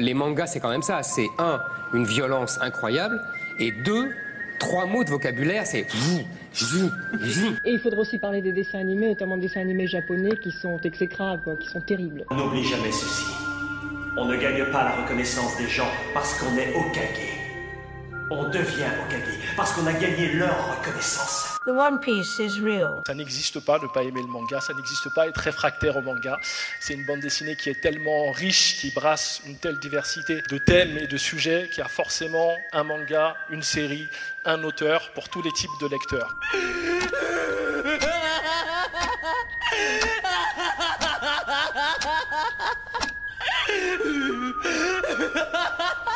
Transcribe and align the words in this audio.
les 0.00 0.14
mangas, 0.14 0.48
c'est 0.48 0.60
quand 0.60 0.70
même 0.70 0.82
ça. 0.82 1.02
C'est 1.02 1.28
un, 1.38 1.60
une 1.94 2.04
violence 2.04 2.58
incroyable, 2.60 3.20
et 3.58 3.72
deux, 3.72 4.10
trois 4.58 4.86
mots 4.86 5.04
de 5.04 5.10
vocabulaire, 5.10 5.66
c'est 5.66 5.86
Et 7.64 7.72
il 7.72 7.78
faudra 7.78 8.00
aussi 8.00 8.18
parler 8.18 8.42
des 8.42 8.52
dessins 8.52 8.80
animés, 8.80 9.08
notamment 9.08 9.36
des 9.36 9.42
dessins 9.48 9.60
animés 9.60 9.86
japonais 9.86 10.36
qui 10.36 10.50
sont 10.50 10.78
exécrables, 10.82 11.42
quoi, 11.42 11.56
qui 11.56 11.68
sont 11.68 11.80
terribles. 11.80 12.24
On 12.30 12.34
n'oublie 12.34 12.64
jamais 12.64 12.92
ceci. 12.92 13.24
On 14.16 14.24
ne 14.24 14.36
gagne 14.36 14.64
pas 14.72 14.84
la 14.84 14.96
reconnaissance 15.02 15.56
des 15.56 15.68
gens 15.68 15.90
parce 16.12 16.34
qu'on 16.34 16.56
est 16.56 16.74
Okage. 16.74 17.29
On 18.32 18.44
devient 18.44 18.86
Okage 19.04 19.40
parce 19.56 19.72
qu'on 19.72 19.84
a 19.88 19.92
gagné 19.92 20.34
leur 20.34 20.78
reconnaissance. 20.78 21.58
The 21.66 21.70
One 21.70 21.98
Piece 21.98 22.38
is 22.38 22.60
real. 22.60 23.02
Ça 23.04 23.12
n'existe 23.12 23.58
pas 23.58 23.80
de 23.80 23.88
pas 23.88 24.04
aimer 24.04 24.22
le 24.22 24.28
manga, 24.28 24.60
ça 24.60 24.72
n'existe 24.72 25.12
pas 25.16 25.26
être 25.26 25.38
réfractaire 25.38 25.96
au 25.96 26.00
manga. 26.00 26.38
C'est 26.78 26.94
une 26.94 27.04
bande 27.04 27.18
dessinée 27.18 27.56
qui 27.56 27.70
est 27.70 27.80
tellement 27.80 28.30
riche, 28.30 28.76
qui 28.76 28.92
brasse 28.92 29.42
une 29.46 29.56
telle 29.56 29.80
diversité 29.80 30.42
de 30.48 30.58
thèmes 30.58 30.96
et 30.96 31.08
de 31.08 31.16
sujets 31.16 31.68
qu'il 31.70 31.78
y 31.78 31.84
a 31.84 31.88
forcément 31.88 32.54
un 32.72 32.84
manga, 32.84 33.34
une 33.50 33.62
série, 33.62 34.06
un 34.44 34.62
auteur 34.62 35.10
pour 35.12 35.28
tous 35.28 35.42
les 35.42 35.50
types 35.50 35.70
de 35.80 35.88
lecteurs. 35.88 36.36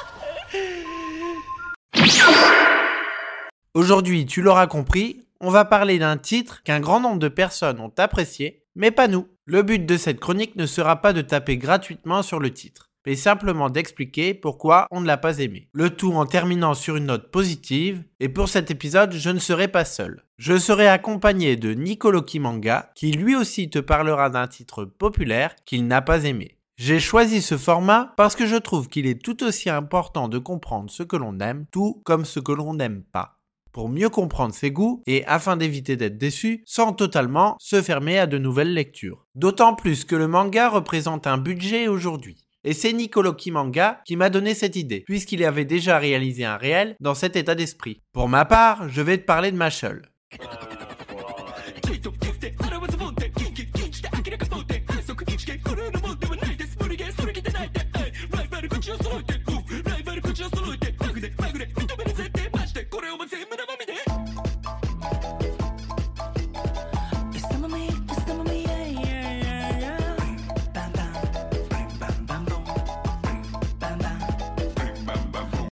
Aujourd'hui, 3.77 4.25
tu 4.25 4.41
l'auras 4.41 4.69
compris, 4.69 5.25
on 5.41 5.51
va 5.51 5.65
parler 5.65 5.99
d'un 5.99 6.17
titre 6.17 6.63
qu'un 6.63 6.79
grand 6.79 7.01
nombre 7.01 7.19
de 7.19 7.27
personnes 7.27 7.81
ont 7.81 7.93
apprécié, 7.99 8.63
mais 8.77 8.93
pas 8.93 9.09
nous. 9.09 9.27
Le 9.47 9.63
but 9.65 9.85
de 9.85 9.97
cette 9.97 10.21
chronique 10.21 10.55
ne 10.55 10.65
sera 10.65 11.03
pas 11.03 11.13
de 11.13 11.23
taper 11.23 11.59
gratuitement 11.59 12.23
sur 12.23 12.39
le 12.39 12.53
titre, 12.53 12.91
mais 13.05 13.17
simplement 13.17 13.71
d'expliquer 13.71 14.33
pourquoi 14.33 14.87
on 14.93 15.01
ne 15.01 15.09
l'a 15.09 15.17
pas 15.17 15.41
aimé. 15.41 15.71
Le 15.73 15.91
tout 15.91 16.13
en 16.13 16.25
terminant 16.25 16.75
sur 16.75 16.95
une 16.95 17.07
note 17.07 17.33
positive, 17.33 18.05
et 18.21 18.29
pour 18.29 18.49
cet 18.49 18.71
épisode, 18.71 19.13
je 19.13 19.31
ne 19.31 19.41
serai 19.41 19.67
pas 19.67 19.85
seul. 19.85 20.23
Je 20.39 20.57
serai 20.57 20.87
accompagné 20.87 21.57
de 21.57 21.75
Nicolo 21.75 22.23
Kimanga, 22.23 22.93
qui 22.95 23.11
lui 23.11 23.35
aussi 23.35 23.71
te 23.71 23.81
parlera 23.81 24.31
d'un 24.31 24.47
titre 24.47 24.85
populaire 24.85 25.57
qu'il 25.65 25.89
n'a 25.89 26.01
pas 26.01 26.23
aimé. 26.23 26.59
J'ai 26.77 27.01
choisi 27.01 27.43
ce 27.43 27.59
format 27.59 28.15
parce 28.17 28.37
que 28.37 28.47
je 28.47 28.57
trouve 28.57 28.89
qu'il 28.89 29.09
est 29.09 29.21
tout 29.21 29.43
aussi 29.43 29.69
important 29.69 30.29
de 30.29 30.39
comprendre 30.39 30.93
ce 30.93 31.03
que 31.03 31.17
l'on 31.17 31.41
aime, 31.41 31.67
tout 31.73 32.01
comme 32.05 32.25
ce 32.25 32.39
que 32.39 32.53
l'on 32.53 32.75
n'aime 32.75 33.03
pas 33.03 33.34
pour 33.75 33.89
mieux 33.91 34.09
comprendre 34.09 34.55
ses 34.55 34.71
goûts 34.71 35.03
et 35.07 35.27
afin 35.27 35.59
d'éviter 35.59 35.97
d'être 35.97 36.17
déçu 36.17 36.63
sans 36.65 36.93
totalement 36.93 37.57
se 37.59 37.83
fermer 37.83 38.19
à 38.19 38.27
de 38.27 38.39
nouvelles 38.39 38.73
lectures. 38.73 39.27
D'autant 39.35 39.75
plus 39.75 40.05
que 40.05 40.15
le 40.15 40.29
manga 40.29 40.71
représente 40.71 41.27
un 41.27 41.39
budget 41.39 41.89
aujourd'hui. 41.89 42.47
Et 42.63 42.73
c'est 42.73 42.93
Nicolo 42.93 43.35
Kimanga 43.35 44.01
qui 44.07 44.17
m'a 44.17 44.31
donné 44.31 44.55
cette 44.55 44.77
idée, 44.77 45.01
puisqu'il 45.01 45.45
avait 45.45 45.67
déjà 45.67 45.99
réalisé 45.99 46.45
un 46.45 46.57
réel 46.57 46.97
dans 47.01 47.15
cet 47.15 47.37
état 47.37 47.55
d'esprit. 47.55 48.01
Pour 48.13 48.29
ma 48.29 48.47
part, 48.47 48.89
je 48.89 49.03
vais 49.03 49.19
te 49.19 49.25
parler 49.25 49.51
de 49.51 49.57
Mashal. 49.57 50.03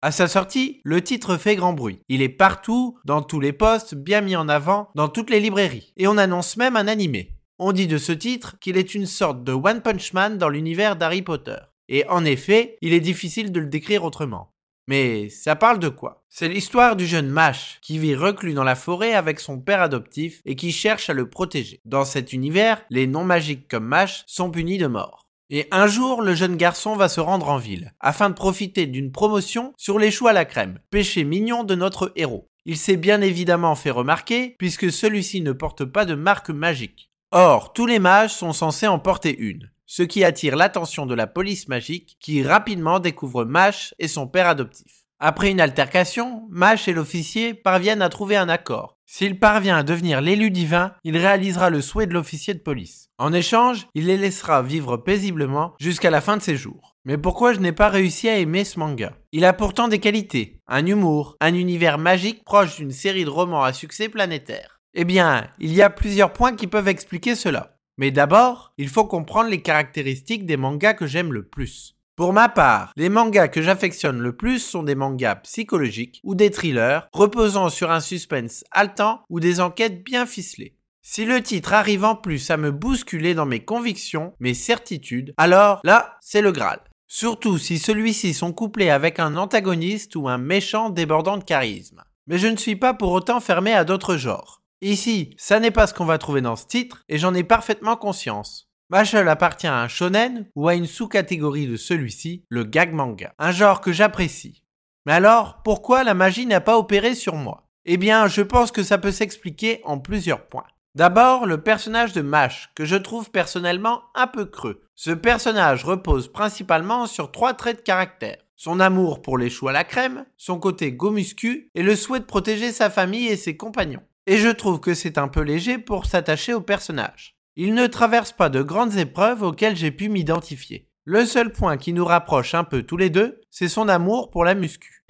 À 0.03 0.11
sa 0.11 0.27
sortie, 0.27 0.81
le 0.83 1.03
titre 1.03 1.37
fait 1.37 1.55
grand 1.55 1.73
bruit. 1.73 1.99
Il 2.09 2.23
est 2.23 2.29
partout, 2.29 2.97
dans 3.05 3.21
tous 3.21 3.39
les 3.39 3.53
postes, 3.53 3.93
bien 3.93 4.21
mis 4.21 4.35
en 4.35 4.49
avant, 4.49 4.89
dans 4.95 5.09
toutes 5.09 5.29
les 5.29 5.39
librairies. 5.39 5.93
Et 5.95 6.07
on 6.07 6.17
annonce 6.17 6.57
même 6.57 6.75
un 6.75 6.87
animé. 6.87 7.35
On 7.59 7.71
dit 7.71 7.85
de 7.85 7.99
ce 7.99 8.11
titre 8.11 8.57
qu'il 8.59 8.77
est 8.77 8.95
une 8.95 9.05
sorte 9.05 9.43
de 9.43 9.51
One 9.51 9.83
Punch 9.83 10.13
Man 10.13 10.39
dans 10.39 10.49
l'univers 10.49 10.95
d'Harry 10.95 11.21
Potter. 11.21 11.57
Et 11.87 12.03
en 12.09 12.25
effet, 12.25 12.79
il 12.81 12.93
est 12.93 12.99
difficile 12.99 13.51
de 13.51 13.59
le 13.59 13.67
décrire 13.67 14.03
autrement. 14.03 14.55
Mais 14.87 15.29
ça 15.29 15.55
parle 15.55 15.77
de 15.77 15.89
quoi? 15.89 16.25
C'est 16.29 16.49
l'histoire 16.49 16.95
du 16.95 17.05
jeune 17.05 17.29
Mash 17.29 17.77
qui 17.83 17.99
vit 17.99 18.15
reclus 18.15 18.55
dans 18.55 18.63
la 18.63 18.75
forêt 18.75 19.13
avec 19.13 19.39
son 19.39 19.59
père 19.59 19.83
adoptif 19.83 20.41
et 20.45 20.55
qui 20.55 20.71
cherche 20.71 21.11
à 21.11 21.13
le 21.13 21.29
protéger. 21.29 21.79
Dans 21.85 22.05
cet 22.05 22.33
univers, 22.33 22.81
les 22.89 23.05
non 23.05 23.23
magiques 23.23 23.67
comme 23.67 23.85
Mash 23.85 24.23
sont 24.25 24.49
punis 24.49 24.79
de 24.79 24.87
mort. 24.87 25.27
Et 25.53 25.67
un 25.69 25.85
jour, 25.85 26.21
le 26.21 26.33
jeune 26.33 26.55
garçon 26.55 26.95
va 26.95 27.09
se 27.09 27.19
rendre 27.19 27.49
en 27.49 27.57
ville, 27.57 27.93
afin 27.99 28.29
de 28.29 28.35
profiter 28.35 28.85
d'une 28.85 29.11
promotion 29.11 29.73
sur 29.75 29.99
les 29.99 30.09
choux 30.09 30.27
à 30.27 30.33
la 30.33 30.45
crème, 30.45 30.79
péché 30.91 31.25
mignon 31.25 31.65
de 31.65 31.75
notre 31.75 32.13
héros. 32.15 32.49
Il 32.63 32.77
s'est 32.77 32.95
bien 32.95 33.19
évidemment 33.19 33.75
fait 33.75 33.91
remarquer, 33.91 34.55
puisque 34.57 34.89
celui-ci 34.89 35.41
ne 35.41 35.51
porte 35.51 35.83
pas 35.83 36.05
de 36.05 36.15
marque 36.15 36.51
magique. 36.51 37.11
Or, 37.31 37.73
tous 37.73 37.85
les 37.85 37.99
mages 37.99 38.33
sont 38.33 38.53
censés 38.53 38.87
en 38.87 38.97
porter 38.97 39.37
une, 39.37 39.69
ce 39.85 40.03
qui 40.03 40.23
attire 40.23 40.55
l'attention 40.55 41.05
de 41.05 41.15
la 41.15 41.27
police 41.27 41.67
magique, 41.67 42.15
qui 42.21 42.43
rapidement 42.43 42.99
découvre 42.99 43.43
Mash 43.43 43.93
et 43.99 44.07
son 44.07 44.27
père 44.27 44.47
adoptif. 44.47 45.03
Après 45.19 45.51
une 45.51 45.59
altercation, 45.59 46.47
Mash 46.49 46.87
et 46.87 46.93
l'officier 46.93 47.53
parviennent 47.53 48.01
à 48.01 48.07
trouver 48.07 48.37
un 48.37 48.47
accord, 48.47 48.97
s'il 49.13 49.37
parvient 49.37 49.75
à 49.75 49.83
devenir 49.83 50.21
l'élu 50.21 50.51
divin, 50.51 50.93
il 51.03 51.17
réalisera 51.17 51.69
le 51.69 51.81
souhait 51.81 52.07
de 52.07 52.13
l'officier 52.13 52.53
de 52.53 52.59
police. 52.59 53.09
En 53.17 53.33
échange, 53.33 53.87
il 53.93 54.05
les 54.05 54.15
laissera 54.15 54.63
vivre 54.63 54.95
paisiblement 54.95 55.73
jusqu'à 55.81 56.09
la 56.09 56.21
fin 56.21 56.37
de 56.37 56.41
ses 56.41 56.55
jours. 56.55 56.95
Mais 57.03 57.17
pourquoi 57.17 57.51
je 57.51 57.59
n'ai 57.59 57.73
pas 57.73 57.89
réussi 57.89 58.29
à 58.29 58.37
aimer 58.37 58.63
ce 58.63 58.79
manga? 58.79 59.11
Il 59.33 59.43
a 59.43 59.51
pourtant 59.51 59.89
des 59.89 59.99
qualités, 59.99 60.61
un 60.65 60.85
humour, 60.85 61.35
un 61.41 61.53
univers 61.55 61.97
magique 61.97 62.45
proche 62.45 62.77
d'une 62.77 62.91
série 62.91 63.25
de 63.25 63.29
romans 63.29 63.63
à 63.63 63.73
succès 63.73 64.07
planétaire. 64.07 64.79
Eh 64.93 65.03
bien, 65.03 65.49
il 65.59 65.73
y 65.73 65.81
a 65.81 65.89
plusieurs 65.89 66.31
points 66.31 66.55
qui 66.55 66.67
peuvent 66.67 66.87
expliquer 66.87 67.35
cela. 67.35 67.75
Mais 67.97 68.11
d'abord, 68.11 68.71
il 68.77 68.87
faut 68.87 69.05
comprendre 69.05 69.49
les 69.49 69.61
caractéristiques 69.61 70.45
des 70.45 70.55
mangas 70.55 70.93
que 70.93 71.05
j'aime 71.05 71.33
le 71.33 71.43
plus. 71.43 71.97
Pour 72.15 72.33
ma 72.33 72.49
part, 72.49 72.91
les 72.97 73.09
mangas 73.09 73.47
que 73.47 73.61
j'affectionne 73.61 74.19
le 74.19 74.35
plus 74.35 74.59
sont 74.59 74.83
des 74.83 74.95
mangas 74.95 75.35
psychologiques 75.35 76.19
ou 76.23 76.35
des 76.35 76.51
thrillers 76.51 77.07
reposant 77.13 77.69
sur 77.69 77.89
un 77.89 78.01
suspense 78.01 78.63
haletant 78.71 79.23
ou 79.29 79.39
des 79.39 79.59
enquêtes 79.59 80.03
bien 80.03 80.25
ficelées. 80.25 80.75
Si 81.01 81.25
le 81.25 81.41
titre 81.41 81.73
arrive 81.73 82.03
en 82.03 82.15
plus 82.15 82.51
à 82.51 82.57
me 82.57 82.71
bousculer 82.71 83.33
dans 83.33 83.45
mes 83.45 83.63
convictions, 83.63 84.33
mes 84.39 84.53
certitudes, 84.53 85.33
alors 85.37 85.79
là, 85.83 86.17
c'est 86.21 86.41
le 86.41 86.51
Graal. 86.51 86.81
Surtout 87.07 87.57
si 87.57 87.79
celui-ci 87.79 88.33
sont 88.33 88.53
couplés 88.53 88.89
avec 88.89 89.19
un 89.19 89.35
antagoniste 89.35 90.15
ou 90.15 90.29
un 90.29 90.37
méchant 90.37 90.89
débordant 90.89 91.37
de 91.37 91.43
charisme. 91.43 92.03
Mais 92.27 92.37
je 92.37 92.47
ne 92.47 92.55
suis 92.55 92.75
pas 92.75 92.93
pour 92.93 93.11
autant 93.11 93.39
fermé 93.39 93.73
à 93.73 93.83
d'autres 93.83 94.15
genres. 94.15 94.61
Ici, 94.81 95.35
ça 95.37 95.59
n'est 95.59 95.71
pas 95.71 95.87
ce 95.87 95.93
qu'on 95.93 96.05
va 96.05 96.17
trouver 96.17 96.41
dans 96.41 96.55
ce 96.55 96.65
titre, 96.65 97.03
et 97.09 97.17
j'en 97.17 97.33
ai 97.33 97.43
parfaitement 97.43 97.95
conscience. 97.95 98.70
Mashal 98.91 99.29
appartient 99.29 99.67
à 99.67 99.81
un 99.81 99.87
shonen 99.87 100.47
ou 100.53 100.67
à 100.67 100.75
une 100.75 100.85
sous-catégorie 100.85 101.65
de 101.65 101.77
celui-ci, 101.77 102.43
le 102.49 102.65
gag 102.65 102.91
manga, 102.91 103.33
un 103.39 103.53
genre 103.53 103.79
que 103.79 103.93
j'apprécie. 103.93 104.65
Mais 105.05 105.13
alors, 105.13 105.61
pourquoi 105.63 106.03
la 106.03 106.13
magie 106.13 106.45
n'a 106.45 106.59
pas 106.59 106.77
opéré 106.77 107.15
sur 107.15 107.35
moi? 107.35 107.69
Eh 107.85 107.95
bien, 107.95 108.27
je 108.27 108.41
pense 108.41 108.69
que 108.69 108.83
ça 108.83 108.97
peut 108.97 109.13
s'expliquer 109.13 109.79
en 109.85 109.97
plusieurs 109.97 110.45
points. 110.47 110.65
D'abord, 110.93 111.45
le 111.45 111.61
personnage 111.61 112.11
de 112.11 112.21
Mash, 112.21 112.69
que 112.75 112.83
je 112.83 112.97
trouve 112.97 113.31
personnellement 113.31 114.01
un 114.13 114.27
peu 114.27 114.43
creux. 114.43 114.81
Ce 114.95 115.11
personnage 115.11 115.85
repose 115.85 116.29
principalement 116.29 117.07
sur 117.07 117.31
trois 117.31 117.53
traits 117.53 117.77
de 117.77 117.83
caractère. 117.83 118.39
Son 118.57 118.81
amour 118.81 119.21
pour 119.21 119.37
les 119.37 119.49
choux 119.49 119.69
à 119.69 119.71
la 119.71 119.85
crème, 119.85 120.25
son 120.35 120.59
côté 120.59 120.91
gomuscu 120.91 121.69
et 121.75 121.81
le 121.81 121.95
souhait 121.95 122.19
de 122.19 122.25
protéger 122.25 122.73
sa 122.73 122.89
famille 122.89 123.27
et 123.27 123.37
ses 123.37 123.55
compagnons. 123.55 124.03
Et 124.27 124.35
je 124.35 124.49
trouve 124.49 124.81
que 124.81 124.93
c'est 124.93 125.17
un 125.17 125.29
peu 125.29 125.41
léger 125.43 125.77
pour 125.77 126.05
s'attacher 126.05 126.53
au 126.53 126.61
personnage. 126.61 127.37
Il 127.57 127.73
ne 127.73 127.85
traverse 127.85 128.31
pas 128.31 128.47
de 128.47 128.61
grandes 128.61 128.95
épreuves 128.95 129.43
auxquelles 129.43 129.75
j'ai 129.75 129.91
pu 129.91 130.07
m'identifier. 130.07 130.87
Le 131.03 131.25
seul 131.25 131.51
point 131.51 131.75
qui 131.75 131.91
nous 131.91 132.05
rapproche 132.05 132.55
un 132.55 132.63
peu 132.63 132.83
tous 132.83 132.95
les 132.95 133.09
deux, 133.09 133.41
c'est 133.49 133.67
son 133.67 133.89
amour 133.89 134.29
pour 134.29 134.45
la 134.45 134.55
muscu. 134.55 135.05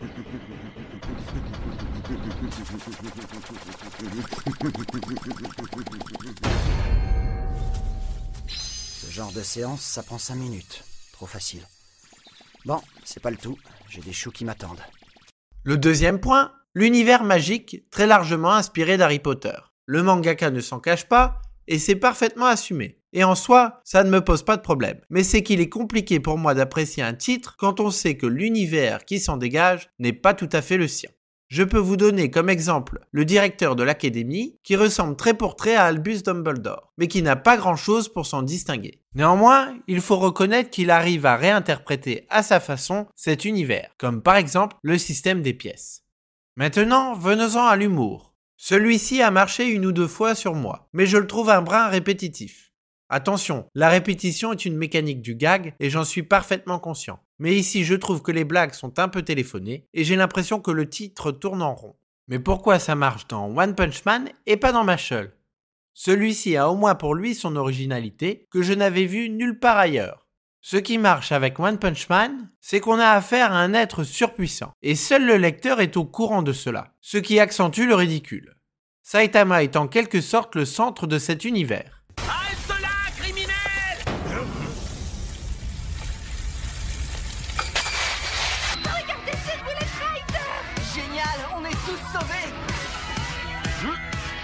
Ce 8.47 9.11
genre 9.11 9.31
de 9.33 9.41
séance, 9.41 9.81
ça 9.81 10.01
prend 10.01 10.17
5 10.17 10.33
minutes. 10.33 10.83
Trop 11.13 11.27
facile. 11.27 11.61
Bon, 12.65 12.81
c'est 13.03 13.21
pas 13.21 13.29
le 13.29 13.37
tout. 13.37 13.59
J'ai 13.87 14.01
des 14.01 14.13
choux 14.13 14.31
qui 14.31 14.45
m'attendent. 14.45 14.81
Le 15.63 15.77
deuxième 15.77 16.19
point, 16.19 16.53
l'univers 16.73 17.23
magique 17.23 17.87
très 17.91 18.07
largement 18.07 18.53
inspiré 18.53 18.97
d'Harry 18.97 19.19
Potter. 19.19 19.57
Le 19.85 20.01
mangaka 20.01 20.49
ne 20.49 20.61
s'en 20.61 20.79
cache 20.79 21.05
pas, 21.07 21.39
et 21.71 21.79
c'est 21.79 21.95
parfaitement 21.95 22.47
assumé. 22.47 22.99
Et 23.13 23.23
en 23.23 23.33
soi, 23.33 23.79
ça 23.85 24.03
ne 24.03 24.09
me 24.09 24.19
pose 24.19 24.43
pas 24.43 24.57
de 24.57 24.61
problème. 24.61 24.99
Mais 25.09 25.23
c'est 25.23 25.41
qu'il 25.41 25.61
est 25.61 25.69
compliqué 25.69 26.19
pour 26.19 26.37
moi 26.37 26.53
d'apprécier 26.53 27.01
un 27.01 27.13
titre 27.13 27.55
quand 27.57 27.79
on 27.79 27.91
sait 27.91 28.17
que 28.17 28.25
l'univers 28.25 29.05
qui 29.05 29.21
s'en 29.21 29.37
dégage 29.37 29.89
n'est 29.97 30.11
pas 30.11 30.33
tout 30.33 30.49
à 30.51 30.61
fait 30.61 30.75
le 30.75 30.89
sien. 30.89 31.09
Je 31.47 31.63
peux 31.63 31.77
vous 31.77 31.95
donner 31.95 32.29
comme 32.29 32.49
exemple 32.49 32.99
le 33.11 33.23
directeur 33.23 33.77
de 33.77 33.83
l'académie 33.83 34.57
qui 34.63 34.75
ressemble 34.75 35.15
très 35.15 35.33
pour 35.33 35.55
trait 35.55 35.75
à 35.75 35.85
Albus 35.85 36.23
Dumbledore, 36.23 36.91
mais 36.97 37.07
qui 37.07 37.21
n'a 37.21 37.37
pas 37.37 37.55
grand 37.55 37.77
chose 37.77 38.09
pour 38.09 38.25
s'en 38.25 38.41
distinguer. 38.41 39.01
Néanmoins, 39.15 39.73
il 39.87 40.01
faut 40.01 40.17
reconnaître 40.17 40.69
qu'il 40.69 40.91
arrive 40.91 41.25
à 41.25 41.37
réinterpréter 41.37 42.25
à 42.29 42.43
sa 42.43 42.59
façon 42.59 43.07
cet 43.15 43.45
univers, 43.45 43.91
comme 43.97 44.21
par 44.21 44.35
exemple 44.35 44.75
le 44.81 44.97
système 44.97 45.41
des 45.41 45.53
pièces. 45.53 46.03
Maintenant, 46.57 47.13
venons-en 47.13 47.65
à 47.65 47.77
l'humour. 47.77 48.30
Celui-ci 48.63 49.23
a 49.23 49.31
marché 49.31 49.65
une 49.65 49.87
ou 49.87 49.91
deux 49.91 50.07
fois 50.07 50.35
sur 50.35 50.53
moi, 50.53 50.87
mais 50.93 51.07
je 51.07 51.17
le 51.17 51.25
trouve 51.25 51.49
un 51.49 51.63
brin 51.63 51.87
répétitif. 51.87 52.71
Attention, 53.09 53.65
la 53.73 53.89
répétition 53.89 54.53
est 54.53 54.65
une 54.65 54.77
mécanique 54.77 55.23
du 55.23 55.33
gag 55.33 55.73
et 55.79 55.89
j'en 55.89 56.03
suis 56.03 56.21
parfaitement 56.21 56.77
conscient. 56.77 57.17
Mais 57.39 57.55
ici, 57.55 57.83
je 57.83 57.95
trouve 57.95 58.21
que 58.21 58.31
les 58.31 58.43
blagues 58.43 58.73
sont 58.73 58.99
un 58.99 59.07
peu 59.07 59.23
téléphonées 59.23 59.87
et 59.95 60.03
j'ai 60.03 60.15
l'impression 60.15 60.59
que 60.59 60.69
le 60.69 60.87
titre 60.87 61.31
tourne 61.31 61.63
en 61.63 61.73
rond. 61.73 61.95
Mais 62.27 62.37
pourquoi 62.37 62.77
ça 62.77 62.93
marche 62.93 63.27
dans 63.27 63.47
One 63.47 63.73
Punch 63.73 64.05
Man 64.05 64.29
et 64.45 64.57
pas 64.57 64.71
dans 64.71 64.83
Mashal 64.83 65.33
Celui-ci 65.95 66.55
a 66.55 66.69
au 66.69 66.75
moins 66.75 66.93
pour 66.93 67.15
lui 67.15 67.33
son 67.33 67.55
originalité 67.55 68.45
que 68.51 68.61
je 68.61 68.73
n'avais 68.73 69.05
vue 69.05 69.31
nulle 69.31 69.57
part 69.57 69.79
ailleurs. 69.79 70.20
Ce 70.63 70.77
qui 70.77 70.99
marche 70.99 71.31
avec 71.31 71.59
One 71.59 71.79
Punch 71.79 72.07
Man, 72.09 72.49
c'est 72.59 72.79
qu'on 72.79 72.99
a 72.99 73.09
affaire 73.09 73.51
à 73.51 73.57
un 73.61 73.73
être 73.73 74.03
surpuissant, 74.03 74.73
et 74.83 74.93
seul 74.93 75.25
le 75.25 75.37
lecteur 75.37 75.81
est 75.81 75.97
au 75.97 76.05
courant 76.05 76.43
de 76.43 76.53
cela, 76.53 76.93
ce 77.01 77.17
qui 77.17 77.39
accentue 77.39 77.87
le 77.87 77.95
ridicule. 77.95 78.55
Saitama 79.01 79.63
est 79.63 79.75
en 79.75 79.87
quelque 79.87 80.21
sorte 80.21 80.53
le 80.53 80.65
centre 80.65 81.07
de 81.07 81.17
cet 81.17 81.45
univers. 81.45 82.03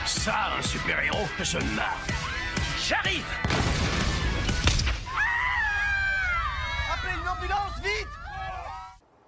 ça, 0.06 0.58
un 0.58 0.62
super-héros 0.62 1.28
Je 1.44 1.58
marre. 1.76 2.00
J'arrive 2.86 3.24
Appelez 7.38 7.48
une 7.48 7.54
ambulance, 7.54 7.80
vite 7.84 8.08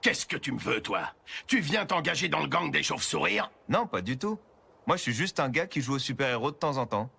Qu'est-ce 0.01 0.25
que 0.25 0.38
tu 0.38 0.51
me 0.51 0.59
veux, 0.59 0.81
toi? 0.81 1.01
Tu 1.47 1.59
viens 1.59 1.85
t'engager 1.85 2.29
dans 2.29 2.39
le 2.39 2.47
gang 2.47 2.71
des 2.71 2.83
chauves-sourires 2.83 3.51
Non, 3.67 3.85
pas 3.85 4.01
du 4.01 4.17
tout. 4.17 4.39
Moi, 4.88 4.97
je 4.97 5.01
suis 5.03 5.13
juste 5.13 5.39
un 5.39 5.50
gars 5.50 5.67
qui 5.67 5.81
joue 5.81 5.95
au 5.95 6.00
super-héros 6.00 6.51
de 6.51 6.56
temps 6.56 6.77
en 6.77 6.85
temps. 6.85 7.09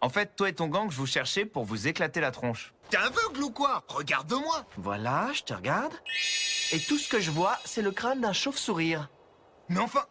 En 0.00 0.08
fait, 0.08 0.36
toi 0.36 0.48
et 0.48 0.52
ton 0.54 0.66
gang, 0.66 0.90
je 0.90 0.96
vous 0.96 1.06
cherchais 1.06 1.44
pour 1.44 1.64
vous 1.64 1.88
éclater 1.88 2.20
la 2.20 2.30
tronche. 2.30 2.74
T'es 2.90 2.96
aveugle 2.98 3.42
ou 3.42 3.50
quoi? 3.50 3.84
Regarde-moi 3.88 4.66
Voilà, 4.76 5.30
je 5.32 5.42
te 5.42 5.54
regarde. 5.54 5.92
Et 6.72 6.80
tout 6.80 6.98
ce 6.98 7.08
que 7.08 7.20
je 7.20 7.30
vois, 7.30 7.56
c'est 7.64 7.82
le 7.82 7.92
crâne 7.92 8.20
d'un 8.20 8.32
chauve-sourire. 8.32 9.08
Mais 9.68 9.78
enfin, 9.78 10.04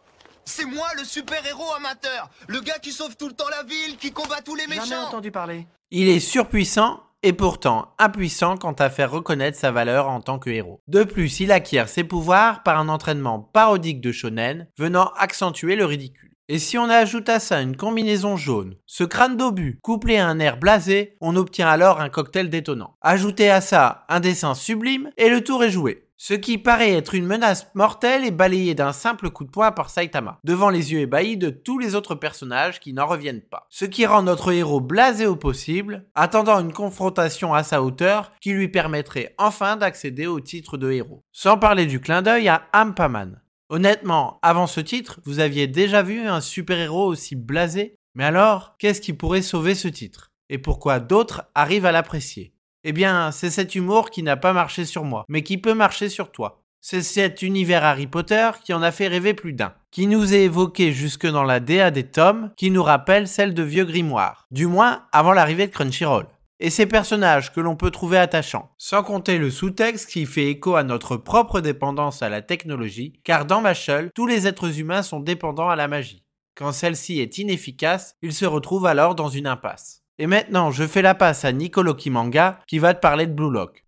c'est 0.44 0.64
moi 0.64 0.88
le 0.96 1.04
super-héros 1.04 1.72
amateur 1.74 2.30
Le 2.48 2.60
gars 2.60 2.78
qui 2.78 2.90
sauve 2.90 3.16
tout 3.16 3.28
le 3.28 3.34
temps 3.34 3.48
la 3.50 3.62
ville, 3.62 3.96
qui 3.96 4.12
combat 4.12 4.40
tous 4.42 4.54
les 4.56 4.66
méchants 4.66 4.84
Jamais 4.86 5.04
entendu 5.04 5.30
parler. 5.30 5.66
Il 5.90 6.08
est 6.08 6.20
surpuissant 6.20 7.02
et 7.22 7.32
pourtant 7.32 7.94
impuissant 7.98 8.56
quant 8.56 8.72
à 8.72 8.90
faire 8.90 9.10
reconnaître 9.10 9.58
sa 9.58 9.70
valeur 9.70 10.08
en 10.08 10.20
tant 10.20 10.38
que 10.38 10.50
héros. 10.50 10.80
De 10.88 11.04
plus, 11.04 11.40
il 11.40 11.52
acquiert 11.52 11.88
ses 11.88 12.04
pouvoirs 12.04 12.62
par 12.62 12.78
un 12.78 12.88
entraînement 12.88 13.40
parodique 13.40 14.00
de 14.00 14.12
shonen 14.12 14.68
venant 14.76 15.12
accentuer 15.16 15.76
le 15.76 15.84
ridicule. 15.84 16.32
Et 16.48 16.58
si 16.58 16.76
on 16.76 16.90
ajoute 16.90 17.28
à 17.28 17.38
ça 17.38 17.62
une 17.62 17.76
combinaison 17.76 18.36
jaune, 18.36 18.74
ce 18.84 19.04
crâne 19.04 19.36
d'obus 19.36 19.78
couplé 19.80 20.18
à 20.18 20.26
un 20.28 20.38
air 20.38 20.58
blasé, 20.58 21.16
on 21.20 21.36
obtient 21.36 21.68
alors 21.68 22.00
un 22.00 22.08
cocktail 22.08 22.50
détonnant. 22.50 22.96
Ajoutez 23.00 23.48
à 23.48 23.60
ça 23.60 24.04
un 24.08 24.20
dessin 24.20 24.54
sublime 24.54 25.10
et 25.16 25.28
le 25.28 25.42
tour 25.42 25.64
est 25.64 25.70
joué. 25.70 26.08
Ce 26.24 26.34
qui 26.34 26.56
paraît 26.56 26.92
être 26.92 27.16
une 27.16 27.26
menace 27.26 27.66
mortelle 27.74 28.24
est 28.24 28.30
balayé 28.30 28.76
d'un 28.76 28.92
simple 28.92 29.30
coup 29.30 29.42
de 29.42 29.50
poing 29.50 29.72
par 29.72 29.90
Saitama, 29.90 30.38
devant 30.44 30.70
les 30.70 30.92
yeux 30.92 31.00
ébahis 31.00 31.36
de 31.36 31.50
tous 31.50 31.80
les 31.80 31.96
autres 31.96 32.14
personnages 32.14 32.78
qui 32.78 32.92
n'en 32.92 33.08
reviennent 33.08 33.42
pas. 33.42 33.66
Ce 33.70 33.84
qui 33.84 34.06
rend 34.06 34.22
notre 34.22 34.52
héros 34.52 34.80
blasé 34.80 35.26
au 35.26 35.34
possible, 35.34 36.06
attendant 36.14 36.60
une 36.60 36.72
confrontation 36.72 37.54
à 37.54 37.64
sa 37.64 37.82
hauteur 37.82 38.30
qui 38.40 38.52
lui 38.52 38.68
permettrait 38.68 39.34
enfin 39.36 39.76
d'accéder 39.76 40.28
au 40.28 40.38
titre 40.38 40.78
de 40.78 40.92
héros. 40.92 41.24
Sans 41.32 41.58
parler 41.58 41.86
du 41.86 41.98
clin 41.98 42.22
d'œil 42.22 42.46
à 42.46 42.68
Ampaman. 42.72 43.42
Honnêtement, 43.68 44.38
avant 44.42 44.68
ce 44.68 44.78
titre, 44.78 45.18
vous 45.24 45.40
aviez 45.40 45.66
déjà 45.66 46.04
vu 46.04 46.20
un 46.20 46.40
super-héros 46.40 47.06
aussi 47.06 47.34
blasé 47.34 47.96
Mais 48.14 48.22
alors, 48.22 48.76
qu'est-ce 48.78 49.00
qui 49.00 49.12
pourrait 49.12 49.42
sauver 49.42 49.74
ce 49.74 49.88
titre? 49.88 50.30
Et 50.48 50.58
pourquoi 50.58 51.00
d'autres 51.00 51.50
arrivent 51.56 51.86
à 51.86 51.90
l'apprécier? 51.90 52.54
Eh 52.84 52.92
bien, 52.92 53.30
c'est 53.30 53.50
cet 53.50 53.74
humour 53.74 54.10
qui 54.10 54.22
n'a 54.22 54.36
pas 54.36 54.52
marché 54.52 54.84
sur 54.84 55.04
moi, 55.04 55.24
mais 55.28 55.42
qui 55.42 55.58
peut 55.58 55.74
marcher 55.74 56.08
sur 56.08 56.32
toi. 56.32 56.62
C'est 56.80 57.02
cet 57.02 57.42
univers 57.42 57.84
Harry 57.84 58.08
Potter 58.08 58.50
qui 58.64 58.74
en 58.74 58.82
a 58.82 58.90
fait 58.90 59.06
rêver 59.06 59.34
plus 59.34 59.52
d'un, 59.52 59.72
qui 59.92 60.08
nous 60.08 60.34
est 60.34 60.42
évoqué 60.42 60.90
jusque 60.90 61.28
dans 61.28 61.44
la 61.44 61.60
DA 61.60 61.92
des 61.92 62.02
tomes, 62.02 62.50
qui 62.56 62.72
nous 62.72 62.82
rappelle 62.82 63.28
celle 63.28 63.54
de 63.54 63.62
Vieux 63.62 63.84
Grimoire, 63.84 64.46
du 64.50 64.66
moins 64.66 65.04
avant 65.12 65.32
l'arrivée 65.32 65.68
de 65.68 65.72
Crunchyroll. 65.72 66.26
Et 66.58 66.70
ces 66.70 66.86
personnages 66.86 67.52
que 67.52 67.60
l'on 67.60 67.76
peut 67.76 67.92
trouver 67.92 68.18
attachants, 68.18 68.72
sans 68.78 69.04
compter 69.04 69.38
le 69.38 69.50
sous-texte 69.50 70.10
qui 70.10 70.26
fait 70.26 70.48
écho 70.48 70.74
à 70.74 70.82
notre 70.82 71.16
propre 71.16 71.60
dépendance 71.60 72.20
à 72.22 72.28
la 72.28 72.42
technologie, 72.42 73.20
car 73.22 73.46
dans 73.46 73.60
Machel, 73.60 74.10
tous 74.12 74.26
les 74.26 74.48
êtres 74.48 74.80
humains 74.80 75.02
sont 75.02 75.20
dépendants 75.20 75.68
à 75.68 75.76
la 75.76 75.86
magie. 75.86 76.24
Quand 76.56 76.72
celle-ci 76.72 77.20
est 77.20 77.38
inefficace, 77.38 78.16
ils 78.22 78.32
se 78.32 78.44
retrouvent 78.44 78.86
alors 78.86 79.14
dans 79.14 79.28
une 79.28 79.46
impasse. 79.46 80.01
Et 80.18 80.26
maintenant, 80.26 80.70
je 80.70 80.86
fais 80.86 81.00
la 81.00 81.14
passe 81.14 81.44
à 81.44 81.52
Nicolo 81.52 81.94
Kimanga 81.94 82.60
qui 82.66 82.78
va 82.78 82.92
te 82.92 83.00
parler 83.00 83.26
de 83.26 83.32
Blue 83.32 83.50
Lock. 83.50 83.82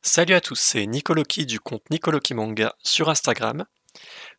Salut 0.00 0.34
à 0.34 0.40
tous, 0.40 0.58
c'est 0.58 0.86
Nicoloki 0.86 1.44
du 1.44 1.60
compte 1.60 1.90
Nicoloki 1.90 2.32
Manga 2.32 2.74
sur 2.82 3.10
Instagram. 3.10 3.66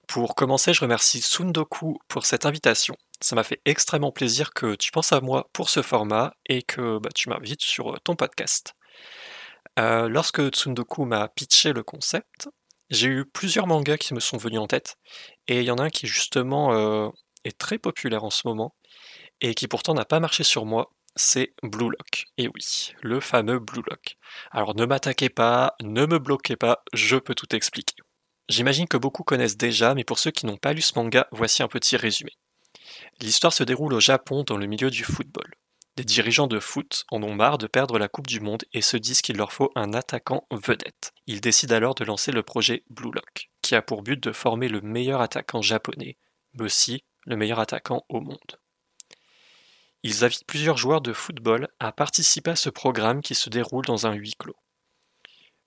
Pour 0.07 0.33
commencer, 0.33 0.73
je 0.73 0.81
remercie 0.81 1.21
Sundoku 1.21 1.99
pour 2.07 2.25
cette 2.25 2.47
invitation. 2.47 2.97
Ça 3.21 3.35
m'a 3.35 3.43
fait 3.43 3.61
extrêmement 3.65 4.11
plaisir 4.11 4.53
que 4.53 4.75
tu 4.75 4.91
penses 4.91 5.11
à 5.11 5.21
moi 5.21 5.49
pour 5.51 5.69
ce 5.69 5.81
format 5.81 6.33
et 6.47 6.61
que 6.61 6.99
bah, 6.99 7.09
tu 7.13 7.29
m'invites 7.29 7.61
sur 7.61 7.99
ton 8.01 8.15
podcast. 8.15 8.75
Euh, 9.77 10.07
lorsque 10.07 10.41
Tsundoku 10.49 11.05
m'a 11.05 11.27
pitché 11.27 11.73
le 11.73 11.83
concept, 11.83 12.49
j'ai 12.89 13.07
eu 13.07 13.25
plusieurs 13.25 13.67
mangas 13.67 13.97
qui 13.97 14.13
me 14.13 14.19
sont 14.19 14.37
venus 14.37 14.59
en 14.59 14.67
tête, 14.67 14.97
et 15.47 15.59
il 15.59 15.65
y 15.65 15.71
en 15.71 15.77
a 15.77 15.83
un 15.83 15.89
qui 15.89 16.07
justement 16.07 16.73
euh, 16.73 17.09
est 17.43 17.57
très 17.57 17.77
populaire 17.77 18.23
en 18.23 18.29
ce 18.29 18.47
moment, 18.47 18.75
et 19.41 19.53
qui 19.53 19.67
pourtant 19.67 19.93
n'a 19.93 20.05
pas 20.05 20.19
marché 20.19 20.43
sur 20.43 20.65
moi, 20.65 20.91
c'est 21.15 21.53
Blue 21.61 21.89
Lock. 21.89 22.25
Et 22.37 22.47
oui, 22.47 22.93
le 23.01 23.19
fameux 23.19 23.59
Blue 23.59 23.83
Lock. 23.89 24.17
Alors 24.51 24.75
ne 24.75 24.85
m'attaquez 24.85 25.29
pas, 25.29 25.75
ne 25.81 26.05
me 26.05 26.19
bloquez 26.19 26.55
pas, 26.55 26.83
je 26.93 27.17
peux 27.17 27.35
tout 27.35 27.53
expliquer. 27.55 27.95
J'imagine 28.47 28.87
que 28.87 28.97
beaucoup 28.97 29.23
connaissent 29.23 29.57
déjà, 29.57 29.93
mais 29.93 30.03
pour 30.03 30.19
ceux 30.19 30.31
qui 30.31 30.45
n'ont 30.45 30.57
pas 30.57 30.73
lu 30.73 30.81
ce 30.81 30.97
manga, 30.97 31.27
voici 31.31 31.61
un 31.61 31.67
petit 31.67 31.97
résumé. 31.97 32.31
L'histoire 33.21 33.53
se 33.53 33.63
déroule 33.63 33.93
au 33.93 33.99
Japon 33.99 34.43
dans 34.43 34.57
le 34.57 34.65
milieu 34.65 34.89
du 34.89 35.03
football. 35.03 35.53
Des 35.95 36.05
dirigeants 36.05 36.47
de 36.47 36.59
foot 36.59 37.05
en 37.11 37.21
ont 37.23 37.35
marre 37.35 37.57
de 37.57 37.67
perdre 37.67 37.99
la 37.99 38.07
Coupe 38.07 38.27
du 38.27 38.39
Monde 38.39 38.63
et 38.71 38.81
se 38.81 38.95
disent 38.95 39.21
qu'il 39.21 39.35
leur 39.35 39.51
faut 39.51 39.71
un 39.75 39.93
attaquant 39.93 40.47
vedette. 40.49 41.11
Ils 41.27 41.41
décident 41.41 41.75
alors 41.75 41.95
de 41.95 42.05
lancer 42.05 42.31
le 42.31 42.41
projet 42.41 42.83
Blue 42.89 43.11
Lock, 43.11 43.49
qui 43.61 43.75
a 43.75 43.81
pour 43.81 44.01
but 44.01 44.17
de 44.21 44.31
former 44.31 44.69
le 44.69 44.79
meilleur 44.79 45.19
attaquant 45.19 45.61
japonais, 45.61 46.17
mais 46.53 46.63
aussi 46.63 47.03
le 47.25 47.35
meilleur 47.35 47.59
attaquant 47.59 48.05
au 48.07 48.21
monde. 48.21 48.59
Ils 50.03 50.23
invitent 50.23 50.47
plusieurs 50.47 50.77
joueurs 50.77 51.01
de 51.01 51.11
football 51.11 51.67
à 51.81 51.91
participer 51.91 52.51
à 52.51 52.55
ce 52.55 52.69
programme 52.69 53.21
qui 53.21 53.35
se 53.35 53.49
déroule 53.49 53.85
dans 53.85 54.07
un 54.07 54.13
huis 54.13 54.35
clos. 54.39 54.55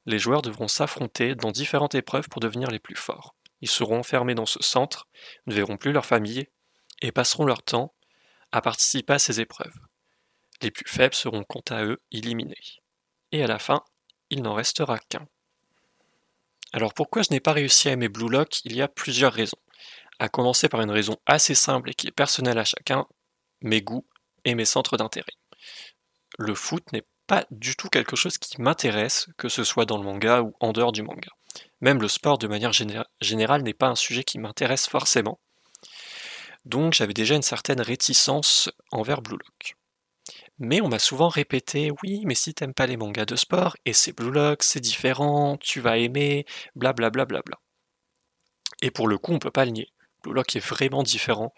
Les 0.06 0.18
joueurs 0.18 0.42
devront 0.42 0.68
s'affronter 0.68 1.34
dans 1.34 1.50
différentes 1.50 1.94
épreuves 1.94 2.30
pour 2.30 2.40
devenir 2.40 2.70
les 2.70 2.78
plus 2.78 2.96
forts. 2.96 3.34
Ils 3.60 3.68
seront 3.68 3.98
enfermés 3.98 4.34
dans 4.34 4.46
ce 4.46 4.62
centre, 4.62 5.08
ne 5.46 5.54
verront 5.54 5.76
plus 5.76 5.92
leur 5.92 6.06
famille 6.06 6.46
et 7.02 7.12
passeront 7.12 7.44
leur 7.44 7.62
temps 7.62 7.92
à 8.52 8.62
participer 8.62 9.14
à 9.14 9.18
ces 9.18 9.40
épreuves. 9.40 9.75
Les 10.62 10.71
plus 10.71 10.88
faibles 10.88 11.14
seront 11.14 11.44
quant 11.44 11.62
à 11.68 11.85
eux 11.85 12.00
éliminés. 12.12 12.54
Et 13.32 13.42
à 13.42 13.47
la 13.47 13.59
fin, 13.59 13.85
il 14.30 14.42
n'en 14.42 14.54
restera 14.54 14.99
qu'un. 14.99 15.26
Alors 16.73 16.94
pourquoi 16.94 17.23
je 17.23 17.32
n'ai 17.32 17.40
pas 17.40 17.52
réussi 17.52 17.88
à 17.88 17.92
aimer 17.92 18.09
Blue 18.09 18.30
Lock? 18.30 18.64
Il 18.64 18.75
y 18.75 18.80
a 18.82 18.88
plusieurs 18.88 19.32
raisons. 19.32 19.59
À 20.18 20.28
commencer 20.28 20.68
par 20.68 20.80
une 20.80 20.90
raison 20.90 21.16
assez 21.26 21.54
simple 21.54 21.90
et 21.90 21.94
qui 21.94 22.06
est 22.06 22.12
personnelle 22.12 22.59
à 22.59 22.64
chacun, 22.64 23.06
mes 23.61 23.82
goûts 23.82 24.06
et 24.44 24.54
mes 24.54 24.64
centres 24.64 24.97
d'intérêt. 24.97 25.32
Le 26.38 26.54
foot 26.54 26.92
n'est 26.92 27.06
pas 27.26 27.44
du 27.50 27.76
tout 27.76 27.88
quelque 27.88 28.16
chose 28.16 28.38
qui 28.38 28.61
m'intéresse, 28.61 29.28
que 29.37 29.49
ce 29.49 29.64
soit 29.64 29.85
dans 29.85 29.99
le 29.99 30.04
manga 30.04 30.42
ou 30.42 30.54
en 30.61 30.73
dehors 30.73 30.92
du 30.92 31.02
manga. 31.02 31.30
Même 31.80 32.00
le 32.00 32.09
sport 32.09 32.38
de 32.38 32.47
manière 32.47 32.73
générale 32.73 33.62
n'est 33.62 33.75
pas 33.75 33.88
un 33.88 33.97
sujet 33.97 34.25
qui 34.25 34.38
m'intéresse 34.38 34.87
forcément. 34.87 35.40
Donc 36.64 36.92
j'avais 36.95 37.14
déjà 37.14 37.35
une 37.35 37.42
certaine 37.42 37.81
réticence 37.81 38.71
envers 38.90 39.23
Blue 39.23 39.38
Lock. 39.38 39.76
Mais 40.59 40.81
on 40.81 40.88
m'a 40.88 40.99
souvent 40.99 41.28
répété 41.28 41.90
oui, 42.02 42.23
mais 42.25 42.35
si 42.35 42.54
t'aimes 42.54 42.75
pas 42.75 42.87
les 42.87 42.97
mangas 42.97 43.25
de 43.25 43.37
sport, 43.37 43.76
et 43.85 43.92
c'est 43.92 44.12
Blue 44.12 44.31
Lock, 44.31 44.62
c'est 44.62 44.81
différent, 44.81 45.57
tu 45.59 45.81
vas 45.81 45.99
aimer, 45.99 46.45
blablabla. 46.76 47.25
Bla 47.25 47.25
bla 47.25 47.42
bla. 47.42 47.59
Et 48.83 48.90
pour 48.90 49.09
le 49.09 49.19
coup, 49.19 49.33
on 49.33 49.38
peut 49.38 49.50
pas 49.50 49.64
le 49.64 49.73
nier. 49.73 49.88
Blue 50.23 50.35
Lock 50.35 50.54
est 50.57 50.61
vraiment 50.61 51.02
différent 51.02 51.52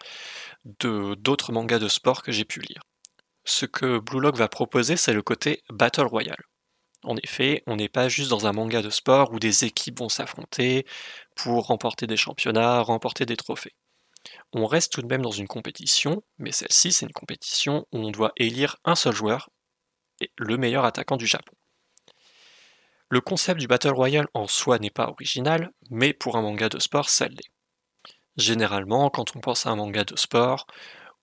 de 0.79 1.15
d'autres 1.15 1.51
mangas 1.51 1.79
de 1.79 1.87
sport 1.87 2.23
que 2.23 2.31
j'ai 2.31 2.45
pu 2.45 2.61
lire. 2.61 2.81
Ce 3.45 3.65
que 3.65 3.99
Blue 3.99 4.19
Lock 4.21 4.37
va 4.37 4.47
proposer, 4.47 4.97
c'est 4.97 5.13
le 5.13 5.21
côté 5.21 5.61
Battle 5.69 6.07
Royale. 6.07 6.43
En 7.03 7.15
effet, 7.17 7.63
on 7.67 7.75
n'est 7.75 7.89
pas 7.89 8.09
juste 8.09 8.31
dans 8.31 8.47
un 8.47 8.53
manga 8.53 8.81
de 8.81 8.89
sport 8.89 9.31
où 9.31 9.39
des 9.39 9.65
équipes 9.65 9.99
vont 9.99 10.09
s'affronter 10.09 10.85
pour 11.35 11.67
remporter 11.67 12.07
des 12.07 12.17
championnats, 12.17 12.81
remporter 12.81 13.25
des 13.27 13.37
trophées. 13.37 13.75
On 14.57 14.67
reste 14.67 14.93
tout 14.93 15.01
de 15.01 15.07
même 15.07 15.21
dans 15.21 15.31
une 15.31 15.49
compétition, 15.49 16.23
mais 16.37 16.53
celle-ci, 16.53 16.93
c'est 16.93 17.05
une 17.05 17.11
compétition 17.11 17.85
où 17.91 17.97
on 17.97 18.09
doit 18.09 18.31
élire 18.37 18.77
un 18.85 18.95
seul 18.95 19.13
joueur, 19.13 19.49
le 20.37 20.55
meilleur 20.55 20.85
attaquant 20.85 21.17
du 21.17 21.27
Japon. 21.27 21.53
Le 23.09 23.19
concept 23.19 23.59
du 23.59 23.67
Battle 23.67 23.89
Royale 23.89 24.29
en 24.33 24.47
soi 24.47 24.79
n'est 24.79 24.89
pas 24.89 25.09
original, 25.09 25.71
mais 25.89 26.13
pour 26.13 26.37
un 26.37 26.41
manga 26.41 26.69
de 26.69 26.79
sport, 26.79 27.09
ça 27.09 27.27
l'est. 27.27 27.51
Généralement, 28.37 29.09
quand 29.09 29.35
on 29.35 29.41
pense 29.41 29.65
à 29.65 29.71
un 29.71 29.75
manga 29.75 30.05
de 30.05 30.15
sport, 30.15 30.67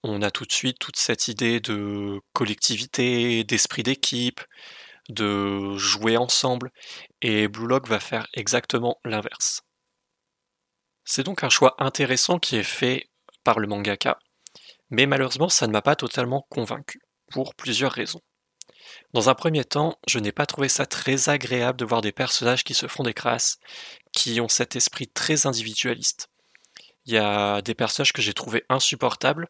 on 0.03 0.21
a 0.21 0.31
tout 0.31 0.45
de 0.45 0.53
suite 0.53 0.79
toute 0.79 0.97
cette 0.97 1.27
idée 1.27 1.59
de 1.61 2.21
collectivité, 2.35 3.45
d'esprit 3.45 3.83
d'équipe, 3.83 4.43
de 5.09 5.75
jouer 5.79 6.19
ensemble, 6.19 6.71
et 7.23 7.49
Blue 7.49 7.67
Lock 7.67 7.89
va 7.89 7.99
faire 7.99 8.27
exactement 8.35 9.01
l'inverse. 9.07 9.63
C'est 11.05 11.25
donc 11.25 11.45
un 11.45 11.49
choix 11.49 11.75
intéressant 11.79 12.39
qui 12.39 12.57
est 12.57 12.63
fait 12.63 13.09
par 13.45 13.59
le 13.59 13.67
mangaka, 13.67 14.19
mais 14.91 15.07
malheureusement 15.07 15.49
ça 15.49 15.67
ne 15.67 15.73
m'a 15.73 15.83
pas 15.83 15.97
totalement 15.97 16.47
convaincu, 16.51 17.01
pour 17.31 17.55
plusieurs 17.55 17.93
raisons. 17.93 18.21
Dans 19.13 19.29
un 19.29 19.35
premier 19.35 19.65
temps, 19.65 19.99
je 20.07 20.19
n'ai 20.19 20.33
pas 20.33 20.47
trouvé 20.47 20.69
ça 20.69 20.87
très 20.87 21.29
agréable 21.29 21.79
de 21.79 21.85
voir 21.85 22.01
des 22.01 22.13
personnages 22.13 22.65
qui 22.65 22.75
se 22.75 22.87
font 22.87 23.03
des 23.03 23.15
crasses, 23.15 23.59
qui 24.13 24.41
ont 24.41 24.49
cet 24.49 24.77
esprit 24.77 25.09
très 25.09 25.47
individualiste. 25.47 26.29
Il 27.07 27.15
y 27.15 27.19
a 27.19 27.63
des 27.63 27.75
personnages 27.75 28.13
que 28.13 28.23
j'ai 28.23 28.35
trouvé 28.35 28.65
insupportables, 28.69 29.49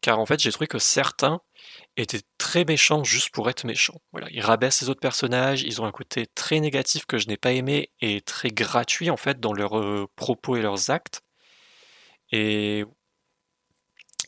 car 0.00 0.18
en 0.18 0.26
fait 0.26 0.40
j'ai 0.40 0.52
trouvé 0.52 0.66
que 0.66 0.78
certains 0.78 1.40
étaient 1.96 2.22
très 2.38 2.64
méchants 2.64 3.04
juste 3.04 3.30
pour 3.30 3.50
être 3.50 3.64
méchants. 3.64 4.00
Voilà, 4.12 4.28
ils 4.30 4.40
rabaissent 4.40 4.82
les 4.82 4.88
autres 4.88 5.00
personnages, 5.00 5.62
ils 5.62 5.80
ont 5.80 5.86
un 5.86 5.92
côté 5.92 6.26
très 6.26 6.60
négatif 6.60 7.06
que 7.06 7.18
je 7.18 7.28
n'ai 7.28 7.36
pas 7.36 7.52
aimé 7.52 7.90
et 8.00 8.20
très 8.20 8.50
gratuit 8.50 9.10
en 9.10 9.16
fait 9.16 9.40
dans 9.40 9.52
leurs 9.52 9.78
euh, 9.78 10.08
propos 10.16 10.56
et 10.56 10.62
leurs 10.62 10.90
actes. 10.90 11.22
Et, 12.30 12.84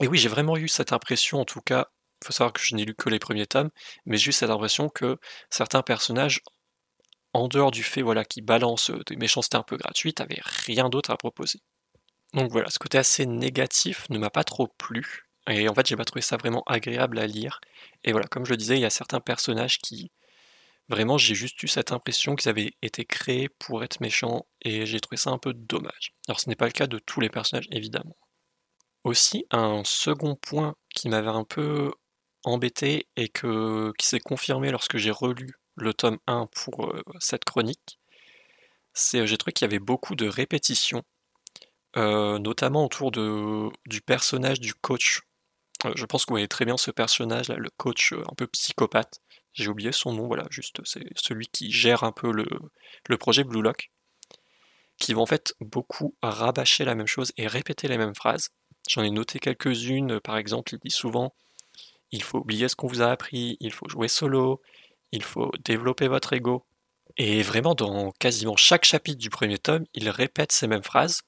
et 0.00 0.08
oui, 0.08 0.18
j'ai 0.18 0.28
vraiment 0.28 0.56
eu 0.56 0.68
cette 0.68 0.92
impression, 0.92 1.40
en 1.40 1.44
tout 1.44 1.60
cas, 1.60 1.86
il 2.22 2.26
faut 2.26 2.32
savoir 2.32 2.52
que 2.52 2.60
je 2.62 2.74
n'ai 2.74 2.84
lu 2.84 2.94
que 2.94 3.08
les 3.08 3.18
premiers 3.18 3.46
tomes, 3.46 3.70
mais 4.06 4.16
j'ai 4.16 4.30
eu 4.30 4.32
cette 4.32 4.50
impression 4.50 4.88
que 4.88 5.18
certains 5.50 5.82
personnages, 5.82 6.40
en 7.32 7.48
dehors 7.48 7.70
du 7.70 7.82
fait 7.82 8.02
voilà, 8.02 8.24
qu'ils 8.24 8.44
balancent 8.44 8.92
des 9.06 9.16
méchancetés 9.16 9.56
un 9.56 9.62
peu 9.62 9.76
gratuites, 9.76 10.20
n'avaient 10.20 10.40
rien 10.66 10.88
d'autre 10.88 11.10
à 11.10 11.16
proposer. 11.16 11.60
Donc 12.34 12.50
voilà, 12.52 12.70
ce 12.70 12.78
côté 12.78 12.98
assez 12.98 13.26
négatif 13.26 14.08
ne 14.10 14.18
m'a 14.18 14.30
pas 14.30 14.44
trop 14.44 14.68
plu. 14.78 15.26
Et 15.48 15.68
en 15.68 15.74
fait, 15.74 15.86
j'ai 15.86 15.96
pas 15.96 16.04
trouvé 16.04 16.22
ça 16.22 16.36
vraiment 16.36 16.62
agréable 16.66 17.18
à 17.18 17.26
lire. 17.26 17.60
Et 18.04 18.12
voilà, 18.12 18.28
comme 18.28 18.44
je 18.46 18.50
le 18.52 18.56
disais, 18.56 18.76
il 18.76 18.82
y 18.82 18.84
a 18.86 18.90
certains 18.90 19.20
personnages 19.20 19.78
qui. 19.78 20.12
Vraiment, 20.88 21.18
j'ai 21.18 21.34
juste 21.34 21.62
eu 21.62 21.68
cette 21.68 21.92
impression 21.92 22.36
qu'ils 22.36 22.50
avaient 22.50 22.72
été 22.82 23.04
créés 23.06 23.48
pour 23.48 23.84
être 23.84 24.00
méchants, 24.00 24.46
et 24.62 24.86
j'ai 24.86 25.00
trouvé 25.00 25.16
ça 25.18 25.30
un 25.30 25.38
peu 25.38 25.54
dommage. 25.54 26.14
Alors, 26.28 26.40
ce 26.40 26.48
n'est 26.48 26.56
pas 26.56 26.66
le 26.66 26.72
cas 26.72 26.86
de 26.88 26.98
tous 26.98 27.20
les 27.20 27.30
personnages, 27.30 27.68
évidemment. 27.72 28.16
Aussi, 29.04 29.46
un 29.50 29.82
second 29.84 30.36
point 30.36 30.74
qui 30.94 31.08
m'avait 31.08 31.28
un 31.28 31.44
peu 31.44 31.92
embêté 32.44 33.08
et 33.16 33.28
que, 33.28 33.92
qui 33.98 34.06
s'est 34.06 34.20
confirmé 34.20 34.70
lorsque 34.70 34.96
j'ai 34.96 35.10
relu 35.10 35.54
le 35.76 35.94
tome 35.94 36.18
1 36.26 36.48
pour 36.52 36.86
euh, 36.86 37.02
cette 37.18 37.44
chronique, 37.44 37.98
c'est 38.92 39.26
j'ai 39.26 39.38
trouvé 39.38 39.52
qu'il 39.52 39.66
y 39.66 39.70
avait 39.70 39.78
beaucoup 39.78 40.14
de 40.14 40.28
répétitions, 40.28 41.02
euh, 41.96 42.38
notamment 42.38 42.84
autour 42.84 43.10
de, 43.10 43.70
du 43.86 44.00
personnage 44.02 44.60
du 44.60 44.74
coach 44.74 45.22
euh, 45.86 45.92
je 45.96 46.04
pense 46.06 46.24
que 46.24 46.30
vous 46.30 46.34
voyez 46.34 46.48
très 46.48 46.64
bien 46.64 46.76
ce 46.76 46.90
personnage-là, 46.90 47.56
le 47.56 47.70
coach 47.76 48.12
un 48.12 48.34
peu 48.36 48.46
psychopathe. 48.46 49.20
J'ai 49.52 49.68
oublié 49.68 49.92
son 49.92 50.12
nom, 50.12 50.26
voilà, 50.26 50.44
juste 50.50 50.80
c'est 50.84 51.06
celui 51.16 51.48
qui 51.48 51.72
gère 51.72 52.04
un 52.04 52.12
peu 52.12 52.32
le, 52.32 52.46
le 53.08 53.16
projet 53.18 53.44
Blue 53.44 53.62
Lock, 53.62 53.90
qui 54.98 55.14
va 55.14 55.20
en 55.20 55.26
fait 55.26 55.54
beaucoup 55.60 56.14
rabâcher 56.22 56.84
la 56.84 56.94
même 56.94 57.06
chose 57.06 57.32
et 57.36 57.46
répéter 57.46 57.88
les 57.88 57.98
mêmes 57.98 58.14
phrases. 58.14 58.50
J'en 58.88 59.02
ai 59.02 59.10
noté 59.10 59.38
quelques-unes, 59.38 60.20
par 60.20 60.36
exemple, 60.36 60.74
il 60.74 60.78
dit 60.78 60.90
souvent 60.90 61.32
il 62.12 62.22
faut 62.22 62.38
oublier 62.38 62.68
ce 62.68 62.76
qu'on 62.76 62.88
vous 62.88 63.02
a 63.02 63.10
appris, 63.10 63.56
il 63.60 63.72
faut 63.72 63.88
jouer 63.88 64.08
solo, 64.08 64.60
il 65.12 65.22
faut 65.22 65.52
développer 65.64 66.08
votre 66.08 66.32
ego. 66.32 66.64
Et 67.16 67.42
vraiment, 67.42 67.74
dans 67.74 68.12
quasiment 68.12 68.56
chaque 68.56 68.84
chapitre 68.84 69.18
du 69.18 69.30
premier 69.30 69.58
tome, 69.58 69.84
il 69.94 70.08
répète 70.10 70.52
ces 70.52 70.66
mêmes 70.66 70.82
phrases. 70.82 71.22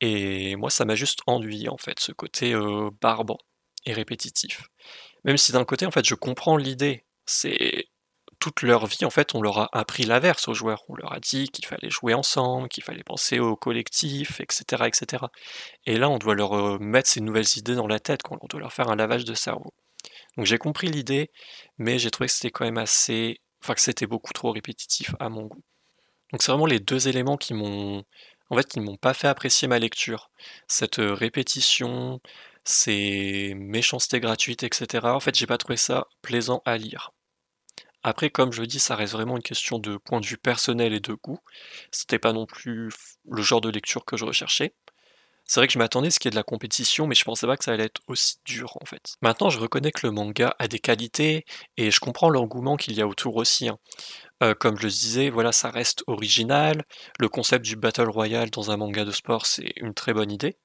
Et 0.00 0.56
moi, 0.56 0.70
ça 0.70 0.84
m'a 0.84 0.94
juste 0.96 1.20
ennuyé, 1.26 1.68
en 1.68 1.76
fait, 1.78 2.00
ce 2.00 2.12
côté 2.12 2.54
euh, 2.54 2.90
barbant 3.00 3.38
et 3.86 3.92
répétitif. 3.92 4.68
Même 5.24 5.36
si 5.38 5.52
d'un 5.52 5.64
côté, 5.64 5.86
en 5.86 5.90
fait, 5.90 6.04
je 6.06 6.14
comprends 6.14 6.56
l'idée. 6.56 7.04
C'est 7.26 7.86
toute 8.44 8.60
leur 8.60 8.84
vie, 8.84 9.06
en 9.06 9.10
fait, 9.10 9.34
on 9.34 9.40
leur 9.40 9.58
a 9.58 9.68
appris 9.72 10.02
l'inverse 10.04 10.48
aux 10.48 10.54
joueurs. 10.54 10.84
On 10.90 10.96
leur 10.96 11.14
a 11.14 11.18
dit 11.18 11.48
qu'il 11.48 11.64
fallait 11.64 11.88
jouer 11.88 12.12
ensemble, 12.12 12.68
qu'il 12.68 12.84
fallait 12.84 13.02
penser 13.02 13.38
au 13.38 13.56
collectif, 13.56 14.38
etc., 14.38 14.84
etc. 14.86 15.24
Et 15.86 15.96
là, 15.96 16.10
on 16.10 16.18
doit 16.18 16.34
leur 16.34 16.52
euh, 16.52 16.78
mettre 16.78 17.08
ces 17.08 17.22
nouvelles 17.22 17.56
idées 17.56 17.74
dans 17.74 17.86
la 17.86 18.00
tête, 18.00 18.20
on 18.30 18.46
doit 18.46 18.60
leur 18.60 18.74
faire 18.74 18.90
un 18.90 18.96
lavage 18.96 19.24
de 19.24 19.32
cerveau. 19.32 19.72
Donc 20.36 20.44
j'ai 20.44 20.58
compris 20.58 20.88
l'idée, 20.88 21.30
mais 21.78 21.98
j'ai 21.98 22.10
trouvé 22.10 22.26
que 22.26 22.34
c'était 22.34 22.50
quand 22.50 22.66
même 22.66 22.76
assez... 22.76 23.40
Enfin, 23.62 23.72
que 23.72 23.80
c'était 23.80 24.06
beaucoup 24.06 24.34
trop 24.34 24.52
répétitif 24.52 25.14
à 25.20 25.30
mon 25.30 25.44
goût. 25.46 25.62
Donc 26.30 26.42
c'est 26.42 26.52
vraiment 26.52 26.66
les 26.66 26.80
deux 26.80 27.08
éléments 27.08 27.38
qui 27.38 27.54
m'ont 27.54 28.04
en 28.50 28.56
fait, 28.56 28.66
qui 28.66 28.80
m'ont 28.80 28.98
pas 28.98 29.14
fait 29.14 29.28
apprécier 29.28 29.68
ma 29.68 29.78
lecture. 29.78 30.30
Cette 30.68 30.98
euh, 30.98 31.14
répétition, 31.14 32.20
ces 32.64 33.54
méchancetés 33.56 34.20
gratuites, 34.20 34.64
etc. 34.64 35.06
En 35.06 35.20
fait, 35.20 35.34
j'ai 35.34 35.46
pas 35.46 35.56
trouvé 35.56 35.78
ça 35.78 36.08
plaisant 36.20 36.60
à 36.66 36.76
lire. 36.76 37.13
Après, 38.04 38.28
comme 38.30 38.52
je 38.52 38.62
dis, 38.62 38.78
ça 38.78 38.96
reste 38.96 39.14
vraiment 39.14 39.36
une 39.36 39.42
question 39.42 39.78
de 39.78 39.96
point 39.96 40.20
de 40.20 40.26
vue 40.26 40.36
personnel 40.36 40.92
et 40.92 41.00
de 41.00 41.14
goût. 41.14 41.40
C'était 41.90 42.18
pas 42.18 42.34
non 42.34 42.44
plus 42.46 42.90
le 43.28 43.42
genre 43.42 43.62
de 43.62 43.70
lecture 43.70 44.04
que 44.04 44.18
je 44.18 44.26
recherchais. 44.26 44.74
C'est 45.46 45.60
vrai 45.60 45.66
que 45.66 45.72
je 45.72 45.78
m'attendais 45.78 46.08
à 46.08 46.10
ce 46.10 46.18
qu'il 46.18 46.28
y 46.28 46.30
ait 46.30 46.32
de 46.32 46.36
la 46.36 46.42
compétition, 46.42 47.06
mais 47.06 47.14
je 47.14 47.24
pensais 47.24 47.46
pas 47.46 47.56
que 47.56 47.64
ça 47.64 47.72
allait 47.72 47.84
être 47.84 48.00
aussi 48.08 48.36
dur 48.44 48.76
en 48.80 48.84
fait. 48.84 49.16
Maintenant, 49.22 49.50
je 49.50 49.58
reconnais 49.58 49.90
que 49.90 50.06
le 50.06 50.12
manga 50.12 50.54
a 50.58 50.68
des 50.68 50.78
qualités 50.78 51.44
et 51.76 51.90
je 51.90 52.00
comprends 52.00 52.30
l'engouement 52.30 52.76
qu'il 52.76 52.94
y 52.94 53.02
a 53.02 53.06
autour 53.06 53.36
aussi. 53.36 53.68
Hein. 53.68 53.78
Euh, 54.42 54.54
comme 54.54 54.78
je 54.78 54.84
le 54.84 54.90
disais, 54.90 55.30
voilà, 55.30 55.52
ça 55.52 55.70
reste 55.70 56.04
original. 56.06 56.84
Le 57.18 57.28
concept 57.28 57.64
du 57.64 57.76
Battle 57.76 58.08
Royale 58.08 58.50
dans 58.50 58.70
un 58.70 58.76
manga 58.76 59.04
de 59.04 59.12
sport, 59.12 59.46
c'est 59.46 59.72
une 59.76 59.94
très 59.94 60.12
bonne 60.14 60.30
idée. 60.30 60.56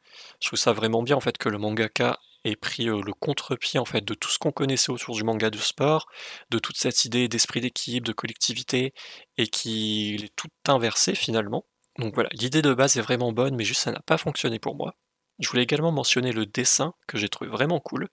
Je 0.42 0.48
trouve 0.48 0.60
ça 0.60 0.74
vraiment 0.74 1.04
bien 1.04 1.16
en 1.16 1.22
fait 1.22 1.38
que 1.38 1.50
le 1.50 1.58
mangaka 1.58 2.20
ait 2.46 2.56
pris 2.56 2.86
le 2.86 3.14
contre-pied 3.14 3.80
en 3.80 3.86
fait 3.86 4.04
de 4.04 4.14
tout 4.14 4.30
ce 4.30 4.40
qu'on 4.40 4.52
connaissait 4.52 4.92
autour 4.92 5.16
du 5.16 5.24
manga 5.24 5.50
de 5.50 5.58
sport, 5.58 6.08
de 6.50 6.60
toute 6.60 6.78
cette 6.78 7.06
idée 7.06 7.28
d'esprit 7.28 7.62
d'équipe, 7.62 8.06
de 8.06 8.14
collectivité, 8.14 8.94
et 9.38 9.48
qu'il 9.48 10.26
est 10.26 10.36
tout 10.36 10.50
inversé 10.68 11.16
finalement. 11.16 11.66
Donc 11.98 12.14
voilà, 12.14 12.30
l'idée 12.34 12.62
de 12.62 12.74
base 12.74 12.98
est 12.98 13.02
vraiment 13.02 13.32
bonne, 13.34 13.56
mais 13.56 13.66
juste 13.66 13.82
ça 13.82 13.92
n'a 13.92 14.02
pas 14.02 14.18
fonctionné 14.18 14.60
pour 14.60 14.76
moi. 14.76 14.96
Je 15.40 15.50
voulais 15.50 15.64
également 15.64 15.92
mentionner 15.92 16.32
le 16.32 16.46
dessin, 16.46 16.94
que 17.08 17.18
j'ai 17.18 17.30
trouvé 17.30 17.50
vraiment 17.50 17.80
cool. 17.80 18.10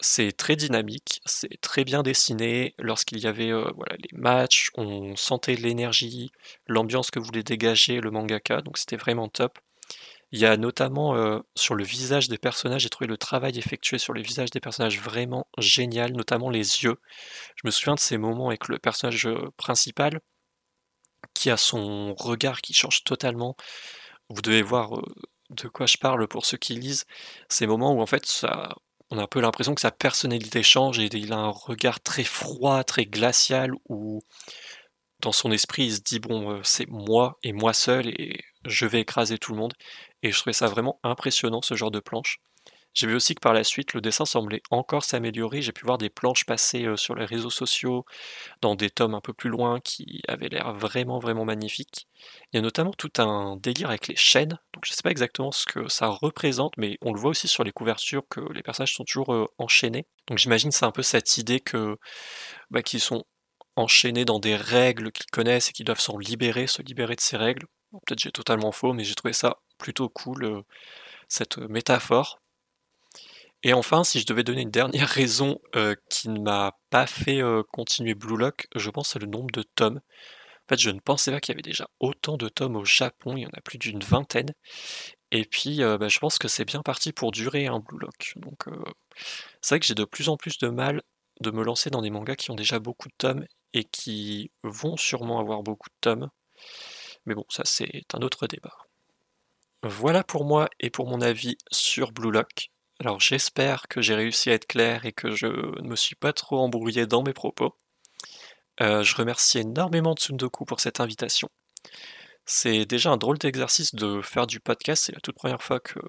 C'est 0.00 0.32
très 0.36 0.54
dynamique, 0.54 1.20
c'est 1.26 1.60
très 1.60 1.84
bien 1.84 2.02
dessiné. 2.04 2.74
Lorsqu'il 2.78 3.18
y 3.18 3.26
avait 3.26 3.50
voilà, 3.50 3.96
les 3.98 4.16
matchs, 4.18 4.70
on 4.74 5.16
sentait 5.16 5.56
l'énergie, 5.56 6.30
l'ambiance 6.68 7.10
que 7.10 7.18
voulait 7.18 7.42
dégager 7.42 8.00
le 8.00 8.10
mangaka, 8.12 8.62
donc 8.62 8.78
c'était 8.78 8.96
vraiment 8.96 9.28
top. 9.28 9.58
Il 10.32 10.38
y 10.40 10.46
a 10.46 10.56
notamment 10.56 11.40
sur 11.56 11.74
le 11.74 11.84
visage 11.84 12.28
des 12.28 12.38
personnages, 12.38 12.82
j'ai 12.82 12.90
trouvé 12.90 13.08
le 13.08 13.16
travail 13.16 13.58
effectué 13.58 13.98
sur 13.98 14.12
le 14.12 14.20
visage 14.22 14.50
des 14.50 14.60
personnages 14.60 15.00
vraiment 15.00 15.46
génial, 15.58 16.12
notamment 16.12 16.50
les 16.50 16.84
yeux. 16.84 16.96
Je 17.56 17.62
me 17.64 17.70
souviens 17.70 17.94
de 17.94 18.00
ces 18.00 18.18
moments 18.18 18.48
avec 18.48 18.68
le 18.68 18.78
personnage 18.78 19.28
principal, 19.56 20.20
qui 21.34 21.50
a 21.50 21.56
son 21.56 22.14
regard 22.14 22.60
qui 22.60 22.74
change 22.74 23.04
totalement. 23.04 23.56
Vous 24.28 24.42
devez 24.42 24.62
voir 24.62 24.90
de 25.50 25.68
quoi 25.68 25.86
je 25.86 25.96
parle 25.96 26.28
pour 26.28 26.44
ceux 26.44 26.58
qui 26.58 26.74
lisent. 26.74 27.06
Ces 27.48 27.66
moments 27.66 27.92
où 27.92 28.02
en 28.02 28.06
fait 28.06 28.46
on 29.10 29.18
a 29.18 29.22
un 29.22 29.26
peu 29.26 29.40
l'impression 29.40 29.74
que 29.74 29.80
sa 29.80 29.90
personnalité 29.90 30.62
change 30.62 30.98
et 30.98 31.06
il 31.06 31.32
a 31.32 31.38
un 31.38 31.48
regard 31.50 32.00
très 32.00 32.24
froid, 32.24 32.84
très 32.84 33.06
glacial 33.06 33.72
où 33.88 34.20
dans 35.20 35.32
son 35.32 35.50
esprit 35.50 35.86
il 35.86 35.94
se 35.96 36.00
dit 36.00 36.20
bon 36.20 36.60
c'est 36.62 36.88
moi 36.88 37.38
et 37.42 37.52
moi 37.52 37.72
seul 37.72 38.08
et 38.08 38.40
je 38.64 38.86
vais 38.86 39.00
écraser 39.00 39.38
tout 39.38 39.52
le 39.52 39.58
monde. 39.58 39.74
Et 40.22 40.32
je 40.32 40.38
trouvais 40.38 40.52
ça 40.52 40.66
vraiment 40.66 40.98
impressionnant 41.02 41.62
ce 41.62 41.74
genre 41.74 41.90
de 41.90 42.00
planche. 42.00 42.40
J'ai 42.94 43.06
vu 43.06 43.14
aussi 43.14 43.34
que 43.34 43.40
par 43.40 43.52
la 43.52 43.62
suite, 43.62 43.94
le 43.94 44.00
dessin 44.00 44.24
semblait 44.24 44.62
encore 44.70 45.04
s'améliorer. 45.04 45.62
J'ai 45.62 45.72
pu 45.72 45.84
voir 45.84 45.98
des 45.98 46.10
planches 46.10 46.44
passer 46.44 46.84
euh, 46.84 46.96
sur 46.96 47.14
les 47.14 47.26
réseaux 47.26 47.50
sociaux, 47.50 48.04
dans 48.60 48.74
des 48.74 48.90
tomes 48.90 49.14
un 49.14 49.20
peu 49.20 49.32
plus 49.32 49.50
loin, 49.50 49.78
qui 49.78 50.20
avaient 50.26 50.48
l'air 50.48 50.74
vraiment, 50.74 51.20
vraiment 51.20 51.44
magnifiques. 51.44 52.08
Il 52.52 52.56
y 52.56 52.58
a 52.58 52.62
notamment 52.62 52.92
tout 52.92 53.12
un 53.18 53.56
délire 53.56 53.90
avec 53.90 54.08
les 54.08 54.16
chaînes. 54.16 54.58
Donc 54.74 54.84
je 54.84 54.92
ne 54.92 54.96
sais 54.96 55.02
pas 55.02 55.12
exactement 55.12 55.52
ce 55.52 55.64
que 55.66 55.88
ça 55.88 56.08
représente, 56.08 56.76
mais 56.76 56.98
on 57.02 57.12
le 57.12 57.20
voit 57.20 57.30
aussi 57.30 57.46
sur 57.46 57.62
les 57.62 57.72
couvertures 57.72 58.26
que 58.28 58.40
les 58.52 58.62
personnages 58.62 58.94
sont 58.94 59.04
toujours 59.04 59.32
euh, 59.32 59.46
enchaînés. 59.58 60.06
Donc 60.26 60.38
j'imagine 60.38 60.72
c'est 60.72 60.86
un 60.86 60.90
peu 60.90 61.02
cette 61.02 61.38
idée 61.38 61.60
que 61.60 61.98
bah, 62.70 62.82
qu'ils 62.82 63.00
sont 63.00 63.24
enchaînés 63.76 64.24
dans 64.24 64.40
des 64.40 64.56
règles 64.56 65.12
qu'ils 65.12 65.30
connaissent 65.30 65.70
et 65.70 65.72
qu'ils 65.72 65.86
doivent 65.86 66.00
s'en 66.00 66.18
libérer, 66.18 66.66
se 66.66 66.82
libérer 66.82 67.14
de 67.14 67.20
ces 67.20 67.36
règles. 67.36 67.66
Peut-être 68.06 68.18
j'ai 68.18 68.32
totalement 68.32 68.72
faux, 68.72 68.92
mais 68.92 69.04
j'ai 69.04 69.14
trouvé 69.14 69.32
ça 69.32 69.58
plutôt 69.78 70.08
cool 70.08 70.44
euh, 70.44 70.62
cette 71.28 71.58
métaphore. 71.58 72.40
Et 73.62 73.72
enfin, 73.72 74.04
si 74.04 74.20
je 74.20 74.26
devais 74.26 74.44
donner 74.44 74.62
une 74.62 74.70
dernière 74.70 75.08
raison 75.08 75.60
euh, 75.74 75.94
qui 76.10 76.28
ne 76.28 76.40
m'a 76.40 76.78
pas 76.90 77.06
fait 77.06 77.42
euh, 77.42 77.62
continuer 77.72 78.14
Blue 78.14 78.36
Lock, 78.36 78.68
je 78.74 78.90
pense 78.90 79.10
c'est 79.10 79.18
le 79.18 79.26
nombre 79.26 79.50
de 79.52 79.62
tomes. 79.62 79.98
En 79.98 80.68
fait, 80.68 80.80
je 80.80 80.90
ne 80.90 81.00
pensais 81.00 81.32
pas 81.32 81.40
qu'il 81.40 81.54
y 81.54 81.56
avait 81.56 81.62
déjà 81.62 81.88
autant 81.98 82.36
de 82.36 82.48
tomes 82.48 82.76
au 82.76 82.84
Japon, 82.84 83.36
il 83.36 83.42
y 83.42 83.46
en 83.46 83.50
a 83.54 83.60
plus 83.62 83.78
d'une 83.78 84.00
vingtaine. 84.00 84.52
Et 85.32 85.44
puis, 85.44 85.78
bah, 85.78 86.08
je 86.08 86.18
pense 86.18 86.38
que 86.38 86.48
c'est 86.48 86.64
bien 86.64 86.82
parti 86.82 87.12
pour 87.12 87.32
durer 87.32 87.66
un 87.66 87.80
Blue 87.80 87.98
Lock. 88.00 88.34
Donc, 88.36 88.64
c'est 89.62 89.74
vrai 89.74 89.80
que 89.80 89.86
j'ai 89.86 89.94
de 89.94 90.04
plus 90.04 90.28
en 90.28 90.36
plus 90.36 90.58
de 90.58 90.68
mal 90.68 91.02
de 91.40 91.50
me 91.50 91.62
lancer 91.64 91.90
dans 91.90 92.02
des 92.02 92.10
mangas 92.10 92.36
qui 92.36 92.50
ont 92.50 92.54
déjà 92.54 92.78
beaucoup 92.80 93.08
de 93.08 93.14
tomes 93.18 93.46
et 93.72 93.84
qui 93.84 94.50
vont 94.62 94.96
sûrement 94.96 95.40
avoir 95.40 95.62
beaucoup 95.62 95.88
de 95.88 95.96
tomes. 96.00 96.30
Mais 97.26 97.34
bon, 97.34 97.44
ça 97.48 97.62
c'est 97.64 98.04
un 98.14 98.22
autre 98.22 98.46
débat. 98.46 98.87
Voilà 99.84 100.24
pour 100.24 100.44
moi 100.44 100.68
et 100.80 100.90
pour 100.90 101.06
mon 101.06 101.20
avis 101.20 101.56
sur 101.70 102.10
Blue 102.10 102.32
Lock. 102.32 102.70
Alors 102.98 103.20
j'espère 103.20 103.86
que 103.86 104.00
j'ai 104.00 104.16
réussi 104.16 104.50
à 104.50 104.54
être 104.54 104.66
clair 104.66 105.06
et 105.06 105.12
que 105.12 105.30
je 105.30 105.46
ne 105.46 105.88
me 105.88 105.94
suis 105.94 106.16
pas 106.16 106.32
trop 106.32 106.58
embrouillé 106.58 107.06
dans 107.06 107.22
mes 107.22 107.32
propos. 107.32 107.76
Euh, 108.80 109.04
je 109.04 109.14
remercie 109.14 109.58
énormément 109.58 110.14
Tsundoku 110.14 110.64
pour 110.64 110.80
cette 110.80 110.98
invitation. 110.98 111.48
C'est 112.44 112.86
déjà 112.86 113.10
un 113.10 113.16
drôle 113.16 113.38
d'exercice 113.38 113.94
de 113.94 114.20
faire 114.20 114.48
du 114.48 114.58
podcast, 114.58 115.04
c'est 115.04 115.14
la 115.14 115.20
toute 115.20 115.36
première 115.36 115.62
fois 115.62 115.78
que, 115.78 116.00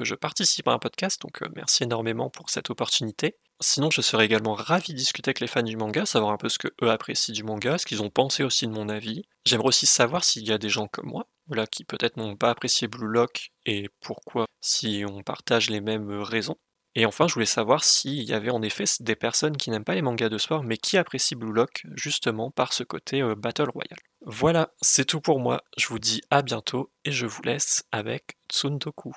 je 0.00 0.14
participe 0.14 0.68
à 0.68 0.72
un 0.72 0.78
podcast, 0.78 1.20
donc 1.22 1.42
euh, 1.42 1.48
merci 1.56 1.84
énormément 1.84 2.28
pour 2.28 2.50
cette 2.50 2.70
opportunité. 2.70 3.36
Sinon, 3.60 3.90
je 3.90 4.00
serais 4.00 4.26
également 4.26 4.54
ravi 4.54 4.92
de 4.92 4.98
discuter 4.98 5.30
avec 5.30 5.40
les 5.40 5.46
fans 5.46 5.62
du 5.62 5.76
manga, 5.76 6.06
savoir 6.06 6.32
un 6.32 6.36
peu 6.36 6.48
ce 6.48 6.58
que 6.58 6.68
eux 6.82 6.90
apprécient 6.90 7.34
du 7.34 7.42
manga, 7.42 7.78
ce 7.78 7.86
qu'ils 7.86 8.02
ont 8.02 8.10
pensé 8.10 8.44
aussi 8.44 8.66
de 8.66 8.72
mon 8.72 8.88
avis. 8.88 9.22
J'aimerais 9.44 9.68
aussi 9.68 9.86
savoir 9.86 10.22
s'il 10.22 10.46
y 10.46 10.52
a 10.52 10.58
des 10.58 10.68
gens 10.68 10.86
comme 10.86 11.08
moi, 11.08 11.26
voilà, 11.48 11.66
qui 11.66 11.84
peut-être 11.84 12.16
n'ont 12.16 12.36
pas 12.36 12.50
apprécié 12.50 12.88
Blue 12.88 13.08
Lock 13.08 13.50
et 13.66 13.88
pourquoi, 14.00 14.46
si 14.60 15.04
on 15.08 15.22
partage 15.22 15.70
les 15.70 15.80
mêmes 15.80 16.10
raisons. 16.22 16.56
Et 16.94 17.06
enfin, 17.06 17.28
je 17.28 17.34
voulais 17.34 17.46
savoir 17.46 17.84
s'il 17.84 18.22
y 18.22 18.32
avait 18.32 18.50
en 18.50 18.62
effet 18.62 18.84
des 19.00 19.14
personnes 19.14 19.56
qui 19.56 19.70
n'aiment 19.70 19.84
pas 19.84 19.94
les 19.94 20.02
mangas 20.02 20.30
de 20.30 20.38
sport, 20.38 20.64
mais 20.64 20.76
qui 20.76 20.96
apprécient 20.96 21.38
Blue 21.38 21.52
Lock 21.52 21.82
justement 21.94 22.50
par 22.50 22.72
ce 22.72 22.82
côté 22.82 23.22
euh, 23.22 23.34
Battle 23.36 23.70
Royale. 23.70 24.00
Voilà, 24.22 24.72
c'est 24.80 25.04
tout 25.04 25.20
pour 25.20 25.38
moi. 25.38 25.62
Je 25.76 25.86
vous 25.88 25.98
dis 25.98 26.22
à 26.30 26.42
bientôt 26.42 26.90
et 27.04 27.12
je 27.12 27.26
vous 27.26 27.42
laisse 27.42 27.84
avec 27.92 28.36
Tsundoku. 28.50 29.14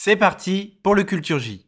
C'est 0.00 0.14
parti 0.14 0.78
pour 0.84 0.94
le 0.94 1.02
Culture 1.02 1.40
J. 1.40 1.66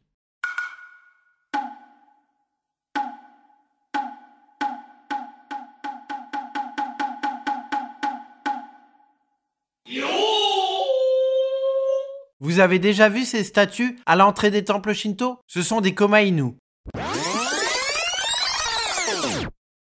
Vous 12.39 12.61
avez 12.61 12.79
déjà 12.79 13.09
vu 13.09 13.25
ces 13.25 13.43
statues 13.43 13.99
à 14.07 14.15
l'entrée 14.15 14.53
des 14.53 14.63
temples 14.63 14.93
shinto? 14.93 15.41
Ce 15.49 15.63
sont 15.63 15.81
des 15.81 15.93
Komainu. 15.93 16.55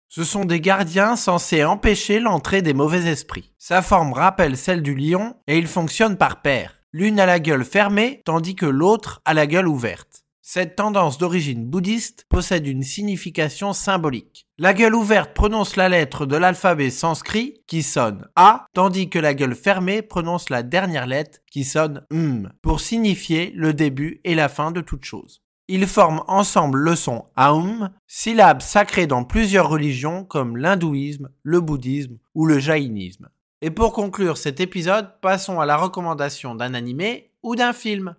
Ce 0.07 0.23
sont 0.23 0.45
des 0.45 0.59
gardiens 0.59 1.15
censés 1.15 1.63
empêcher 1.63 2.19
l'entrée 2.19 2.63
des 2.63 2.73
mauvais 2.73 3.11
esprits. 3.11 3.53
Sa 3.59 3.83
forme 3.83 4.13
rappelle 4.13 4.57
celle 4.57 4.81
du 4.81 4.95
lion 4.95 5.35
et 5.45 5.59
ils 5.59 5.67
fonctionnent 5.67 6.17
par 6.17 6.41
paire 6.41 6.78
l'une 6.91 7.19
a 7.19 7.25
la 7.25 7.39
gueule 7.39 7.65
fermée 7.65 8.21
tandis 8.25 8.55
que 8.55 8.65
l'autre 8.65 9.21
a 9.25 9.33
la 9.33 9.47
gueule 9.47 9.67
ouverte. 9.67 10.23
Cette 10.51 10.75
tendance 10.75 11.19
d'origine 11.19 11.65
bouddhiste 11.65 12.25
possède 12.27 12.65
une 12.65 12.81
signification 12.81 13.71
symbolique. 13.71 14.47
La 14.57 14.73
gueule 14.73 14.95
ouverte 14.95 15.35
prononce 15.35 15.75
la 15.75 15.89
lettre 15.89 16.25
de 16.25 16.35
l'alphabet 16.35 16.89
sanskrit 16.89 17.61
qui 17.67 17.83
sonne 17.83 18.27
A, 18.35 18.65
tandis 18.73 19.09
que 19.09 19.19
la 19.19 19.35
gueule 19.35 19.53
fermée 19.53 20.01
prononce 20.01 20.49
la 20.49 20.63
dernière 20.63 21.05
lettre 21.05 21.37
qui 21.51 21.63
sonne 21.63 22.03
M, 22.11 22.51
pour 22.63 22.79
signifier 22.79 23.51
le 23.55 23.75
début 23.75 24.21
et 24.23 24.33
la 24.33 24.49
fin 24.49 24.71
de 24.71 24.81
toute 24.81 25.05
chose. 25.05 25.43
Ils 25.67 25.85
forment 25.85 26.23
ensemble 26.27 26.79
le 26.79 26.95
son 26.95 27.25
Aum, 27.37 27.91
syllabe 28.07 28.61
sacrée 28.61 29.05
dans 29.05 29.23
plusieurs 29.23 29.69
religions 29.69 30.25
comme 30.25 30.57
l'hindouisme, 30.57 31.29
le 31.43 31.61
bouddhisme 31.61 32.17
ou 32.33 32.47
le 32.47 32.57
jaïnisme. 32.57 33.29
Et 33.61 33.71
pour 33.71 33.91
conclure 33.91 34.37
cet 34.37 34.61
épisode, 34.61 35.19
passons 35.19 35.59
à 35.59 35.65
la 35.65 35.75
recommandation 35.75 36.55
d'un 36.55 36.73
animé 36.73 37.33
ou 37.43 37.55
d'un 37.55 37.73
film. 37.73 38.15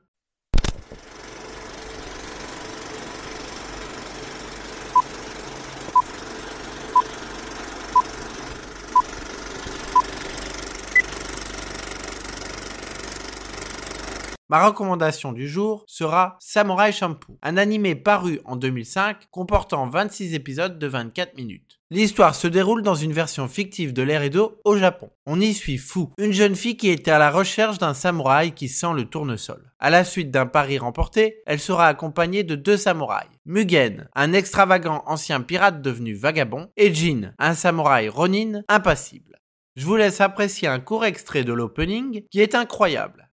Ma 14.50 14.66
recommandation 14.66 15.30
du 15.30 15.48
jour 15.48 15.84
sera 15.86 16.36
Samurai 16.40 16.90
Shampoo, 16.90 17.38
un 17.40 17.56
animé 17.56 17.94
paru 17.94 18.40
en 18.44 18.56
2005 18.56 19.28
comportant 19.30 19.88
26 19.88 20.34
épisodes 20.34 20.76
de 20.76 20.86
24 20.88 21.36
minutes. 21.36 21.78
L'histoire 21.92 22.34
se 22.34 22.48
déroule 22.48 22.82
dans 22.82 22.96
une 22.96 23.12
version 23.12 23.46
fictive 23.46 23.92
de 23.92 24.04
et 24.04 24.28
d'eau 24.28 24.58
au 24.64 24.76
Japon. 24.76 25.08
On 25.24 25.40
y 25.40 25.54
suit 25.54 25.78
Fu, 25.78 26.06
une 26.18 26.32
jeune 26.32 26.56
fille 26.56 26.76
qui 26.76 26.88
était 26.88 27.12
à 27.12 27.20
la 27.20 27.30
recherche 27.30 27.78
d'un 27.78 27.94
samouraï 27.94 28.50
qui 28.50 28.68
sent 28.68 28.92
le 28.96 29.04
tournesol. 29.04 29.70
À 29.78 29.88
la 29.88 30.02
suite 30.02 30.32
d'un 30.32 30.46
pari 30.46 30.78
remporté, 30.78 31.42
elle 31.46 31.60
sera 31.60 31.86
accompagnée 31.86 32.42
de 32.42 32.56
deux 32.56 32.76
samouraïs. 32.76 33.30
Mugen, 33.46 34.08
un 34.16 34.32
extravagant 34.32 35.04
ancien 35.06 35.42
pirate 35.42 35.80
devenu 35.80 36.14
vagabond, 36.14 36.70
et 36.76 36.92
Jin, 36.92 37.34
un 37.38 37.54
samouraï 37.54 38.08
ronin 38.08 38.62
impassible. 38.68 39.38
Je 39.76 39.86
vous 39.86 39.94
laisse 39.94 40.20
apprécier 40.20 40.66
un 40.66 40.80
court 40.80 41.04
extrait 41.04 41.44
de 41.44 41.52
l'opening 41.52 42.24
qui 42.32 42.40
est 42.40 42.56
incroyable. 42.56 43.29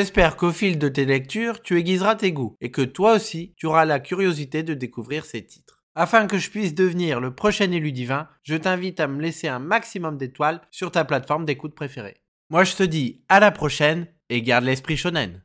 J'espère 0.00 0.36
qu'au 0.36 0.50
fil 0.50 0.78
de 0.78 0.88
tes 0.88 1.04
lectures, 1.04 1.60
tu 1.60 1.78
aiguiseras 1.78 2.14
tes 2.14 2.32
goûts 2.32 2.56
et 2.62 2.70
que 2.70 2.80
toi 2.80 3.16
aussi, 3.16 3.52
tu 3.58 3.66
auras 3.66 3.84
la 3.84 4.00
curiosité 4.00 4.62
de 4.62 4.72
découvrir 4.72 5.26
ces 5.26 5.44
titres. 5.44 5.82
Afin 5.94 6.26
que 6.26 6.38
je 6.38 6.48
puisse 6.48 6.74
devenir 6.74 7.20
le 7.20 7.34
prochain 7.34 7.70
élu 7.70 7.92
divin, 7.92 8.26
je 8.42 8.56
t'invite 8.56 8.98
à 8.98 9.08
me 9.08 9.20
laisser 9.20 9.46
un 9.46 9.58
maximum 9.58 10.16
d'étoiles 10.16 10.62
sur 10.70 10.90
ta 10.90 11.04
plateforme 11.04 11.44
d'écoute 11.44 11.74
préférée. 11.74 12.16
Moi 12.48 12.64
je 12.64 12.76
te 12.76 12.82
dis 12.82 13.20
à 13.28 13.40
la 13.40 13.50
prochaine 13.50 14.06
et 14.30 14.40
garde 14.40 14.64
l'esprit 14.64 14.96
shonen. 14.96 15.42